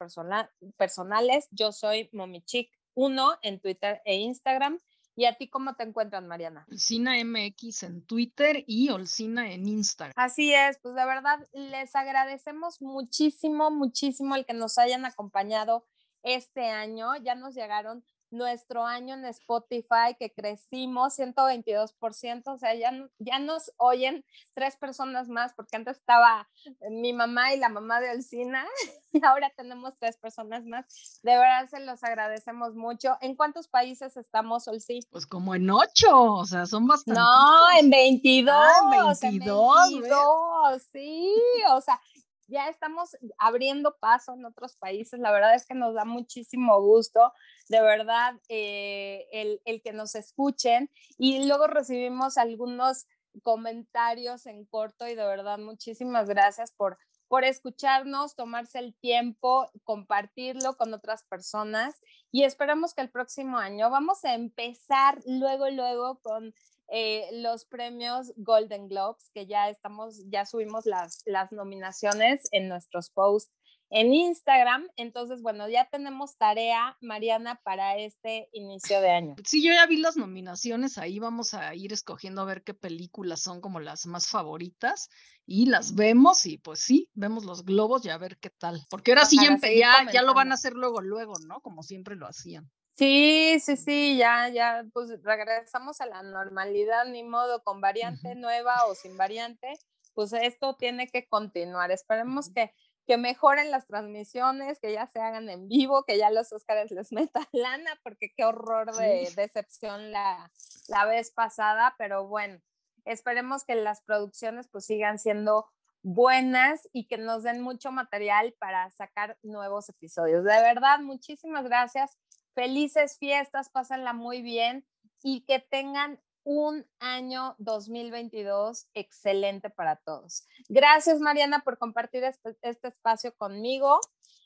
personales. 0.77 1.49
Yo 1.51 1.73
soy 1.73 2.11
Momichic1 2.13 3.39
en 3.43 3.61
Twitter 3.61 4.01
e 4.05 4.17
Instagram 4.17 4.79
¿Y 5.17 5.25
a 5.25 5.35
ti 5.35 5.49
cómo 5.49 5.75
te 5.75 5.83
encuentran, 5.83 6.29
Mariana? 6.29 6.65
Olcina 6.71 7.15
MX 7.25 7.83
en 7.83 8.07
Twitter 8.07 8.63
y 8.69 8.91
Olcina 8.91 9.51
en 9.51 9.67
Instagram. 9.67 10.15
Así 10.17 10.55
es, 10.55 10.79
pues 10.79 10.95
de 10.95 11.05
verdad 11.05 11.45
les 11.53 11.97
agradecemos 11.97 12.81
muchísimo, 12.81 13.73
muchísimo 13.73 14.37
el 14.37 14.47
que 14.47 14.55
nos 14.55 14.79
hayan 14.79 15.05
acompañado 15.05 15.85
este 16.23 16.69
año. 16.69 17.17
Ya 17.17 17.35
nos 17.35 17.57
llegaron 17.57 18.05
nuestro 18.31 18.85
año 18.85 19.15
en 19.15 19.25
Spotify, 19.27 20.15
que 20.19 20.33
crecimos 20.33 21.19
122%, 21.19 22.43
o 22.47 22.59
sea, 22.59 22.75
ya, 22.75 22.93
ya 23.19 23.39
nos 23.39 23.73
oyen 23.77 24.25
tres 24.55 24.77
personas 24.77 25.29
más, 25.29 25.55
porque 25.55 25.77
antes 25.77 25.99
estaba 25.99 26.49
mi 26.91 27.13
mamá 27.13 27.55
y 27.55 27.59
la 27.59 27.69
mamá 27.69 28.01
de 28.01 28.11
Olcina, 28.11 28.67
y 29.13 29.25
ahora 29.25 29.51
tenemos 29.57 29.97
tres 29.99 30.17
personas 30.17 30.65
más. 30.65 31.21
De 31.23 31.33
verdad 31.33 31.69
se 31.69 31.81
los 31.81 32.03
agradecemos 32.05 32.75
mucho. 32.75 33.17
¿En 33.21 33.35
cuántos 33.35 33.69
países 33.69 34.17
estamos, 34.17 34.69
Olci? 34.69 35.01
Pues 35.11 35.27
como 35.27 35.55
en 35.55 35.71
ocho, 35.71 36.35
o 36.35 36.45
sea, 36.45 36.67
son 36.67 36.87
bastantes. 36.87 37.23
No, 37.23 37.79
en 37.79 37.91
22. 37.91 38.55
Ah, 38.55 38.91
22. 38.91 39.23
En 39.23 39.39
22, 39.39 40.83
sí, 40.93 41.35
o 41.71 41.81
sea, 41.81 42.01
ya 42.49 42.69
estamos 42.69 43.17
abriendo 43.39 43.97
paso 43.99 44.35
en 44.35 44.45
otros 44.45 44.77
países. 44.77 45.21
La 45.21 45.31
verdad 45.31 45.55
es 45.55 45.67
que 45.67 45.75
nos 45.75 45.95
da 45.95 46.05
muchísimo 46.05 46.81
gusto, 46.81 47.33
de 47.69 47.81
verdad, 47.81 48.35
eh, 48.49 49.27
el, 49.33 49.61
el, 49.65 49.83
que 49.83 49.93
nos 49.93 50.15
escuchen. 50.15 50.91
Y 51.19 51.47
luego 51.47 51.67
recibimos 51.67 52.39
algunos 52.39 53.07
comentarios 53.43 54.47
en 54.47 54.65
corto 54.65 55.07
y 55.07 55.15
de 55.15 55.25
verdad 55.25 55.59
muchísimas 55.59 56.29
gracias 56.29 56.73
por, 56.73 56.99
por 57.29 57.45
escucharnos, 57.45 58.35
tomarse 58.35 58.79
el 58.79 58.95
tiempo, 58.95 59.71
compartirlo 59.85 60.77
con 60.77 60.93
otras 60.95 61.23
personas 61.25 62.01
y 62.33 62.45
esperamos 62.45 62.95
que 62.95 63.03
el 63.03 63.11
próximo 63.11 63.59
año 63.59 63.91
vamos 63.91 64.25
a 64.25 64.35
empezar 64.35 65.21
luego, 65.27 65.69
luego 65.71 66.19
con 66.23 66.55
eh, 66.91 67.29
los 67.33 67.65
premios 67.67 68.33
Golden 68.37 68.89
Globes, 68.89 69.31
que 69.35 69.47
ya 69.47 69.69
estamos, 69.69 70.23
ya 70.29 70.47
subimos 70.47 70.87
las, 70.87 71.23
las 71.27 71.53
nominaciones 71.53 72.43
en 72.53 72.69
nuestros 72.69 73.11
posts 73.11 73.53
en 73.91 74.13
Instagram. 74.13 74.89
Entonces, 74.97 75.43
bueno, 75.43 75.69
ya 75.69 75.89
tenemos 75.91 76.37
tarea, 76.37 76.97
Mariana, 77.01 77.61
para 77.65 77.97
este 77.97 78.49
inicio 78.53 79.01
de 79.01 79.11
año. 79.11 79.35
Sí, 79.45 79.63
yo 79.63 79.73
ya 79.73 79.87
vi 79.87 79.99
las 79.99 80.17
nominaciones, 80.17 80.99
ahí 80.99 81.19
vamos 81.19 81.55
a 81.55 81.75
ir 81.75 81.93
escogiendo 81.93 82.43
a 82.43 82.47
ver 82.47 82.63
qué 82.63 82.75
películas 82.75 83.41
son 83.41 83.61
como 83.61 83.81
las 83.81 84.07
más 84.07 84.27
favoritas 84.27 85.09
y 85.47 85.67
las 85.67 85.95
vemos 85.95 86.45
y 86.47 86.59
pues 86.59 86.81
sí, 86.81 87.11
vemos 87.15 87.45
los 87.45 87.65
globos 87.65 88.05
y 88.05 88.11
a 88.11 88.19
ver 88.19 88.39
qué 88.39 88.51
tal. 88.51 88.87
Porque 88.91 89.13
ahora 89.13 89.25
sí 89.25 89.37
ya, 89.37 89.57
ya, 89.61 90.13
ya, 90.13 90.23
lo 90.23 90.35
van 90.35 90.53
a 90.53 90.55
hacer 90.55 90.75
luego, 90.75 91.01
luego, 91.01 91.35
¿no? 91.47 91.61
Como 91.61 91.83
siempre 91.83 92.17
lo 92.17 92.27
hacían. 92.27 92.71
Sí, 92.99 93.61
sí, 93.61 93.77
sí, 93.77 94.17
ya, 94.17 94.49
ya, 94.49 94.85
pues 94.93 95.23
regresamos 95.23 96.01
a 96.01 96.07
la 96.07 96.25
normalidad, 96.25 97.07
ni 97.07 97.23
modo, 97.23 97.63
con 97.63 97.81
variante 97.81 98.35
nueva 98.35 98.87
o 98.87 98.97
sin 98.97 99.17
variante, 99.17 99.73
pues 100.15 100.33
esto 100.33 100.75
tiene 100.75 101.07
que 101.07 101.29
continuar. 101.29 101.93
Esperemos 101.93 102.53
que, 102.53 102.73
que 103.07 103.17
mejoren 103.17 103.71
las 103.71 103.87
transmisiones, 103.87 104.81
que 104.81 104.93
ya 104.93 105.07
se 105.07 105.21
hagan 105.21 105.49
en 105.49 105.69
vivo, 105.69 106.03
que 106.03 106.19
ya 106.19 106.31
los 106.31 106.53
Óscares 106.53 106.91
les 106.91 107.13
metan 107.13 107.47
lana, 107.53 108.01
porque 108.03 108.33
qué 108.37 108.45
horror 108.45 108.93
de 108.97 109.33
decepción 109.37 110.11
la, 110.11 110.51
la 110.89 111.05
vez 111.05 111.31
pasada, 111.31 111.95
pero 111.99 112.27
bueno, 112.27 112.61
esperemos 113.05 113.63
que 113.63 113.77
las 113.77 114.03
producciones 114.03 114.67
pues 114.73 114.87
sigan 114.87 115.21
siendo 115.21 115.71
buenas 116.03 116.89
y 116.93 117.07
que 117.07 117.17
nos 117.17 117.45
den 117.45 117.61
mucho 117.61 117.93
material 117.93 118.57
para 118.59 118.91
sacar 118.91 119.39
nuevos 119.45 119.89
episodios. 119.89 120.43
De 120.43 120.61
verdad, 120.63 120.99
muchísimas 120.99 121.63
gracias 121.63 122.19
Felices 122.59 123.19
fiestas, 123.19 123.71
pásenla 123.71 124.13
muy 124.13 124.43
bien 124.43 124.85
y 125.23 125.43
que 125.43 125.61
tengan 125.61 126.21
un 126.43 126.85
año 126.99 127.55
2022 127.59 128.89
excelente 128.95 129.71
para 129.71 129.95
todos. 129.95 130.45
Gracias, 130.69 131.21
Mariana, 131.21 131.61
por 131.61 131.79
compartir 131.79 132.25
este, 132.25 132.59
este, 132.63 132.89
espacio 132.89 133.33
conmigo 133.37 134.01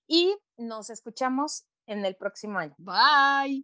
y 0.06 0.36
nos 0.58 0.90
escuchamos 0.90 1.64
en 1.86 2.04
el 2.04 2.14
próximo 2.14 2.58
año. 2.58 2.74
Bye. 2.76 3.60